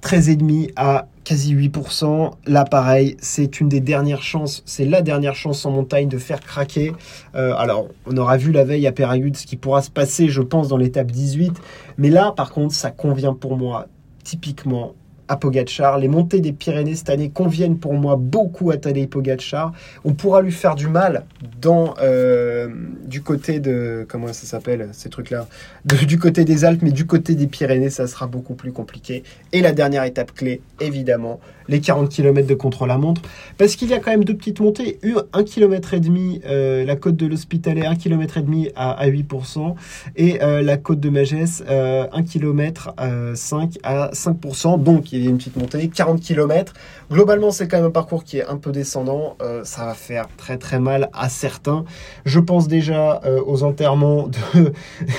13,5 0.06 0.72
à 0.76 1.08
quasi 1.24 1.56
8%. 1.56 2.34
Là, 2.46 2.64
pareil, 2.64 3.18
c'est 3.20 3.60
une 3.60 3.68
des 3.68 3.80
dernières 3.80 4.22
chances, 4.22 4.62
c'est 4.68 4.86
la 4.86 5.02
dernière 5.02 5.34
chance 5.34 5.66
en 5.66 5.72
montagne 5.72 6.08
de 6.08 6.20
faire 6.20 6.40
craquer. 6.42 6.94
Euh, 7.34 7.56
alors, 7.58 7.88
on 8.06 8.16
aura 8.16 8.38
vu 8.38 8.52
la 8.52 8.64
veille 8.64 8.86
à 8.86 8.92
Péragude 8.92 9.36
ce 9.36 9.48
qui 9.48 9.56
pourra 9.56 9.82
se 9.82 9.90
passer, 9.90 10.30
je 10.30 10.44
pense, 10.44 10.68
dans 10.68 10.78
l'étape 10.78 11.12
18. 11.12 11.54
Mais 11.98 12.10
là, 12.10 12.32
par 12.32 12.52
contre, 12.52 12.76
ça 12.76 12.92
convient 12.92 13.34
pour 13.34 13.58
moi 13.58 13.88
typiquement 14.24 14.94
à. 15.28 15.98
Les 16.00 16.08
montées 16.08 16.40
des 16.40 16.54
Pyrénées 16.54 16.96
cette 16.96 17.10
année 17.10 17.30
conviennent 17.30 17.78
pour 17.78 17.94
moi 17.94 18.16
beaucoup 18.16 18.72
à 18.72 18.78
Tadej 18.78 19.08
Pogachar. 19.08 19.74
On 20.04 20.14
pourra 20.14 20.42
lui 20.42 20.52
faire 20.52 20.76
du 20.76 20.88
mal 20.88 21.26
dans 21.62 21.94
euh, 22.02 22.68
du 23.06 23.22
côté 23.22 23.60
de 23.60 24.06
comment 24.08 24.28
ça 24.28 24.46
s'appelle 24.46 24.90
ces 24.92 25.10
trucs-là, 25.10 25.48
du 25.86 26.20
côté 26.20 26.46
des 26.46 26.66
Alpes, 26.66 26.82
mais 26.82 26.92
du 26.92 27.06
côté 27.06 27.36
des 27.36 27.48
Pyrénées, 27.48 27.90
ça 27.90 28.08
sera 28.08 28.28
beaucoup 28.28 28.56
plus 28.56 28.72
compliqué. 28.72 29.24
Et 29.52 29.62
la 29.62 29.72
dernière 29.72 30.04
étape 30.04 30.34
clé, 30.34 30.62
évidemment, 30.80 31.40
les 31.68 31.80
40 31.80 32.10
km 32.10 32.48
de 32.48 32.54
contre-la-montre, 32.54 33.22
parce 33.58 33.76
qu'il 33.76 33.90
y 33.90 33.94
a 33.94 34.00
quand 34.00 34.12
même 34.12 34.24
deux 34.24 34.36
petites 34.36 34.60
montées, 34.60 35.00
1 35.34 35.44
km 35.44 35.94
et 35.94 36.00
demi 36.00 36.42
euh, 36.46 36.86
la 36.86 36.96
côte 36.96 37.16
de 37.16 37.26
l'Hospitalet, 37.26 37.86
1 37.86 37.96
km 37.96 38.38
et 38.38 38.42
demi 38.42 38.70
à, 38.76 39.08
8%, 39.08 39.76
et 40.16 40.42
euh, 40.44 40.62
la 40.62 40.78
côte 40.78 41.00
de 41.00 41.10
Magès, 41.10 41.64
1 41.68 42.24
km 42.24 42.94
5 43.36 43.78
à 43.84 44.10
5%. 44.12 44.82
Donc 44.82 45.12
il 45.12 45.24
y 45.24 45.28
a 45.28 45.30
une 45.30 45.38
petite 45.38 45.58
montée, 45.58 45.88
40 45.90 46.22
km. 46.22 46.74
Globalement, 47.12 47.52
c'est 47.52 47.68
quand 47.68 47.78
même 47.78 47.88
un 47.88 47.92
parcours 47.92 48.24
qui 48.24 48.38
est 48.38 48.46
un 48.46 48.58
peu 48.58 48.72
descendant. 48.72 49.38
Euh, 49.42 49.64
ça 49.64 49.86
va 49.86 49.94
faire 49.94 50.28
très 50.38 50.58
très 50.58 50.80
mal 50.80 51.10
à 51.14 51.30
certains. 51.30 51.86
Je 52.26 52.40
pense 52.40 52.68
déjà 52.68 53.22
aux 53.46 53.64
enterrements 53.64 54.30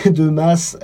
de 0.06 0.30
masse. 0.30 0.78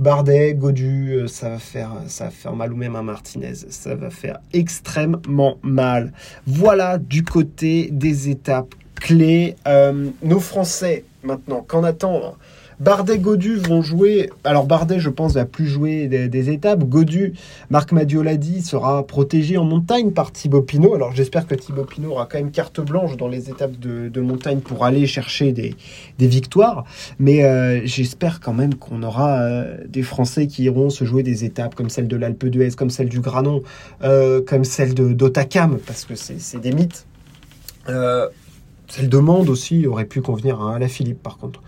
Bardet, 0.00 0.54
Godu, 0.54 1.12
euh, 1.12 1.26
ça 1.28 1.50
va 1.50 1.58
faire, 1.58 1.90
ça 2.06 2.24
va 2.24 2.30
faire 2.30 2.54
mal 2.54 2.72
ou 2.72 2.76
même 2.76 2.96
à 2.96 3.02
Martinez, 3.02 3.52
ça 3.68 3.94
va 3.94 4.08
faire 4.08 4.38
extrêmement 4.54 5.58
mal. 5.62 6.14
Voilà 6.46 6.96
du 6.96 7.22
côté 7.22 7.90
des 7.92 8.30
étapes 8.30 8.74
clés. 8.94 9.56
Euh, 9.68 10.08
nos 10.22 10.40
Français 10.40 11.04
maintenant, 11.22 11.60
qu'en 11.60 11.84
attendre 11.84 12.38
Bardet, 12.80 13.18
Godu 13.18 13.56
vont 13.56 13.82
jouer. 13.82 14.30
Alors 14.42 14.64
Bardet, 14.64 15.00
je 15.00 15.10
pense, 15.10 15.34
va 15.34 15.44
plus 15.44 15.66
jouer 15.66 16.06
des, 16.06 16.50
étapes. 16.50 16.82
Godu, 16.84 17.34
Marc 17.68 17.92
Madio 17.92 18.22
l'a 18.22 18.36
dit, 18.36 18.62
sera 18.62 19.06
protégé 19.06 19.58
en 19.58 19.64
montagne 19.64 20.12
par 20.12 20.32
Thibaut 20.32 20.62
Pinot. 20.62 20.94
Alors 20.94 21.14
j'espère 21.14 21.46
que 21.46 21.54
Thibaut 21.54 21.84
Pinot 21.84 22.12
aura 22.12 22.24
quand 22.24 22.38
même 22.38 22.50
carte 22.50 22.80
blanche 22.80 23.18
dans 23.18 23.28
les 23.28 23.50
étapes 23.50 23.78
de, 23.78 24.20
montagne 24.22 24.60
pour 24.60 24.86
aller 24.86 25.06
chercher 25.06 25.52
des, 25.52 25.76
victoires. 26.18 26.84
Mais 27.18 27.44
euh, 27.44 27.82
j'espère 27.84 28.40
quand 28.40 28.54
même 28.54 28.74
qu'on 28.74 29.02
aura 29.02 29.40
euh, 29.40 29.76
des 29.86 30.02
Français 30.02 30.46
qui 30.46 30.62
iront 30.62 30.88
se 30.88 31.04
jouer 31.04 31.22
des 31.22 31.44
étapes 31.44 31.74
comme 31.74 31.90
celle 31.90 32.08
de 32.08 32.16
l'Alpe 32.16 32.46
d'Huez, 32.46 32.70
comme 32.70 32.90
celle 32.90 33.10
du 33.10 33.20
Granon, 33.20 33.62
euh, 34.02 34.40
comme 34.40 34.64
celle 34.64 34.94
d'Otakam, 34.94 35.78
parce 35.86 36.06
que 36.06 36.14
c'est 36.14 36.60
des 36.60 36.72
mythes. 36.72 37.04
Celle 38.90 39.08
demande 39.08 39.48
aussi 39.48 39.86
aurait 39.86 40.04
pu 40.04 40.20
convenir 40.20 40.60
à 40.62 40.78
la 40.78 40.88
Philippe, 40.88 41.22
par 41.22 41.38
contre. 41.38 41.62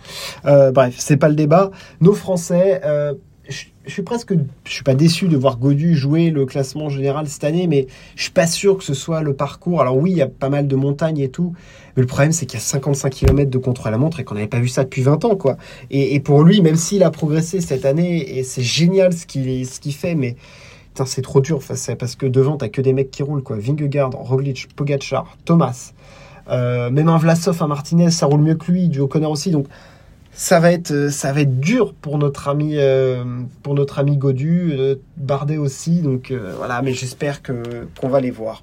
Euh, 0.45 0.73
bref, 0.73 0.97
c'est 0.99 1.17
pas 1.17 1.29
le 1.29 1.37
débat. 1.37 1.71
Nos 2.01 2.15
Français, 2.15 2.81
euh, 2.85 3.15
je 3.49 3.93
suis 3.93 4.03
presque, 4.03 4.35
je 4.65 4.73
suis 4.73 4.85
pas 4.85 4.95
déçu 4.95 5.29
de 5.29 5.37
voir 5.37 5.59
Godu 5.59 5.97
jouer 5.97 6.31
le 6.31 6.47
classement 6.47 6.89
général 6.89 7.29
cette 7.29 7.45
année, 7.45 7.67
mais 7.67 7.87
je 8.17 8.23
suis 8.25 8.33
pas 8.33 8.47
sûr 8.47 8.77
que 8.77 8.85
ce 8.85 8.95
soit 8.95 9.23
le 9.23 9.35
parcours. 9.35 9.81
Alors 9.81 9.97
oui, 9.97 10.13
il 10.13 10.17
y 10.17 10.23
a 10.23 10.29
pas 10.29 10.49
mal 10.49 10.67
de 10.67 10.77
montagnes 10.77 11.19
et 11.19 11.29
tout, 11.29 11.53
mais 11.97 12.03
le 12.03 12.07
problème 12.07 12.33
c'est 12.33 12.47
qu'il 12.47 12.59
y 12.59 12.63
a 12.63 12.65
55 12.65 13.11
km 13.11 13.51
de 13.51 13.59
contre-la-montre 13.59 14.21
et 14.21 14.25
qu'on 14.25 14.35
n'avait 14.35 14.47
pas 14.47 14.61
vu 14.61 14.69
ça 14.69 14.85
depuis 14.85 15.03
20 15.03 15.25
ans, 15.25 15.37
quoi. 15.37 15.57
Et, 15.91 16.21
pour 16.21 16.43
lui, 16.43 16.61
même 16.61 16.77
s'il 16.77 17.03
a 17.03 17.11
progressé 17.11 17.61
cette 17.61 17.85
année 17.85 18.39
et 18.39 18.45
c'est 18.45 18.63
génial 18.63 19.13
ce 19.13 19.27
qu'il 19.27 19.67
ce 19.67 19.81
qu'il 19.81 19.95
fait, 19.95 20.15
mais 20.15 20.37
c'est 21.07 21.23
trop 21.23 21.41
dur 21.41 21.61
parce 21.99 22.17
que 22.17 22.27
devant 22.27 22.57
t'as 22.57 22.69
que 22.69 22.81
des 22.81 22.93
mecs 22.93 23.11
qui 23.11 23.23
roulent, 23.23 23.43
quoi. 23.43 23.57
Vingegaard, 23.57 24.11
Roglic, 24.13 24.69
Pogacar, 24.77 25.37
Thomas, 25.45 25.93
euh, 26.53 26.91
même 26.91 27.09
un 27.09 27.19
Vlasov, 27.19 27.63
un 27.63 27.67
Martinez, 27.67 28.11
ça 28.11 28.27
roule 28.27 28.43
mieux 28.43 28.55
que 28.55 28.71
lui, 28.71 28.89
du 28.89 29.01
O'Connor 29.01 29.31
aussi, 29.31 29.51
donc 29.51 29.67
ça 30.33 30.61
va 30.61 30.73
être 30.73 30.93
euh, 30.93 31.11
ça 31.11 31.33
va 31.33 31.43
être 31.43 31.61
dur 31.61 31.95
pour 31.95 32.19
notre 32.19 32.49
ami 32.49 32.77
euh, 32.77 33.25
pour 33.63 33.75
notre 33.75 33.99
ami 33.99 34.17
Godu 34.17 34.75
Bardet 35.17 35.59
aussi. 35.59 36.01
Donc 36.01 36.33
voilà. 36.59 36.83
Mais 36.83 36.93
j'espère 36.93 37.43
qu'on 37.43 38.09
va 38.09 38.21
les 38.21 38.31
voir 38.31 38.63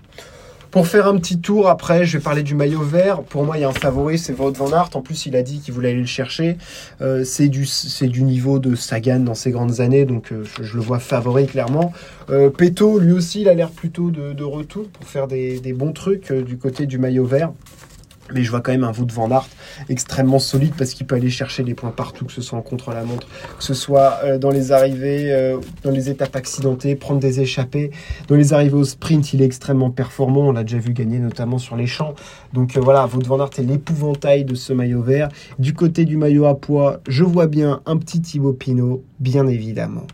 pour 0.72 0.88
faire 0.88 1.08
un 1.08 1.18
petit 1.18 1.40
tour 1.40 1.70
après 1.70 2.06
je 2.06 2.18
vais 2.18 2.24
parler 2.24 2.44
du 2.44 2.56
maillot 2.56 2.82
vert. 2.82 3.24
Pour 3.24 3.44
moi 3.44 3.58
il 3.58 3.62
y 3.62 3.64
a 3.64 3.70
un 3.70 3.74
favori 3.74 4.18
c'est 4.18 4.38
Wout 4.40 4.54
van 4.54 4.72
Aert. 4.72 4.90
En 4.94 5.02
plus 5.02 5.26
il 5.26 5.36
a 5.36 5.42
dit 5.42 5.60
qu'il 5.60 5.74
voulait 5.74 5.90
aller 5.90 6.00
le 6.00 6.06
chercher. 6.06 6.58
C'est 7.24 7.48
du 7.48 7.68
du 8.02 8.24
niveau 8.24 8.60
de 8.60 8.76
Sagan 8.76 9.20
dans 9.20 9.36
ses 9.36 9.52
grandes 9.52 9.80
années 9.82 10.06
donc 10.06 10.34
je, 10.62 10.76
le 10.76 10.82
vois 10.82 11.00
favori 11.00 11.48
clairement. 11.48 11.94
Peto 12.58 13.00
lui 13.00 13.12
aussi 13.12 13.42
il 13.42 13.50
a 13.50 13.54
l'air 13.54 13.70
plutôt 13.70 14.12
de, 14.12 14.44
retour 14.44 14.88
pour 14.90 15.06
faire 15.06 15.28
des, 15.28 15.60
des 15.60 15.74
bons 15.74 15.94
trucs 15.94 16.32
du 16.32 16.58
côté 16.58 16.86
du 16.86 16.98
maillot 16.98 17.26
vert 17.26 17.52
mais 18.34 18.44
je 18.44 18.50
vois 18.50 18.62
quand 18.62 18.72
même 18.72 18.84
un 18.84 18.92
Wout 18.92 19.12
van 19.12 19.30
Aert 19.32 19.48
extrêmement 19.90 20.40
solide 20.40 20.74
parce 20.78 20.94
qu'il 20.94 21.06
peut 21.06 21.16
aller 21.16 21.30
chercher 21.30 21.64
les 21.64 21.74
points 21.74 21.92
partout, 21.92 22.26
que 22.26 22.32
ce 22.32 22.42
soit 22.42 22.58
en 22.58 22.62
contre-la-montre, 22.62 23.28
que 23.58 23.64
ce 23.64 23.74
soit 23.74 24.20
euh, 24.24 24.38
dans 24.38 24.50
les 24.50 24.72
arrivées, 24.72 25.32
euh, 25.32 25.58
dans 25.84 25.92
les 25.92 26.10
étapes 26.10 26.36
accidentées, 26.36 26.96
prendre 26.96 27.20
des 27.20 27.40
échappées. 27.40 27.92
Dans 28.28 28.36
les 28.36 28.54
arrivées 28.54 28.78
au 28.78 28.84
sprint, 28.84 29.34
il 29.34 29.42
est 29.42 29.46
extrêmement 29.46 29.90
performant. 29.90 30.48
On 30.48 30.52
l'a 30.52 30.64
déjà 30.64 30.78
vu 30.78 30.94
gagner 30.94 31.20
notamment 31.20 31.58
sur 31.58 31.76
les 31.76 31.88
champs. 31.88 32.14
Donc 32.54 32.78
euh, 32.78 32.82
voilà, 32.82 33.08
Wout 33.08 33.26
van 33.26 33.40
Aert 33.40 33.52
est 33.58 33.64
l'épouvantail 33.64 34.46
de 34.46 34.56
ce 34.56 34.74
maillot 34.74 35.02
vert. 35.02 35.30
Du 35.58 35.74
côté 35.74 36.06
du 36.06 36.18
maillot 36.18 36.46
à 36.46 36.60
poids, 36.60 37.02
je 37.08 37.24
vois 37.24 37.48
bien 37.48 37.82
un 37.86 37.98
petit 37.98 38.22
Thibaut 38.22 38.54
Pinot, 38.54 39.04
bien 39.20 39.48
évidemment. 39.48 40.08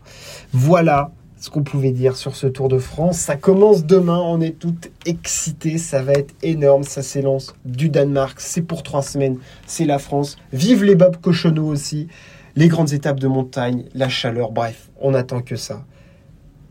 Voilà 0.52 1.10
ce 1.38 1.50
qu'on 1.50 1.62
pouvait 1.62 1.92
dire 1.92 2.16
sur 2.16 2.34
ce 2.36 2.46
Tour 2.46 2.68
de 2.68 2.78
France. 2.78 3.18
Ça 3.18 3.36
commence 3.36 3.84
demain, 3.84 4.18
on 4.18 4.40
est 4.40 4.58
toutes 4.58 4.90
excités, 5.04 5.78
ça 5.78 6.02
va 6.02 6.12
être 6.12 6.34
énorme, 6.42 6.82
ça 6.82 7.02
s'élance 7.02 7.54
du 7.64 7.88
Danemark, 7.88 8.40
c'est 8.40 8.62
pour 8.62 8.82
trois 8.82 9.02
semaines, 9.02 9.38
c'est 9.66 9.84
la 9.84 9.98
France. 9.98 10.38
Vive 10.52 10.84
les 10.84 10.94
Bob 10.94 11.18
Cochonneaux 11.20 11.66
aussi, 11.66 12.08
les 12.56 12.68
grandes 12.68 12.92
étapes 12.92 13.20
de 13.20 13.28
montagne, 13.28 13.84
la 13.94 14.08
chaleur, 14.08 14.52
bref, 14.52 14.90
on 15.00 15.14
attend 15.14 15.42
que 15.42 15.56
ça. 15.56 15.84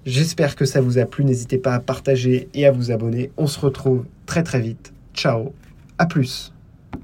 J'espère 0.06 0.56
que 0.56 0.65
ça 0.65 0.82
vous 0.82 0.99
a 0.99 1.06
plu, 1.06 1.25
n'hésitez 1.25 1.58
pas 1.58 1.73
à 1.73 1.80
partager 1.80 2.47
et 2.54 2.65
à 2.67 2.71
vous 2.71 2.91
abonner. 2.91 3.32
On 3.38 3.47
se 3.47 3.60
retrouve 3.60 4.06
très 4.28 4.43
très 4.43 4.60
vite. 4.60 4.93
Ciao, 5.15 5.54
à 5.97 6.06
plus. 6.06 6.55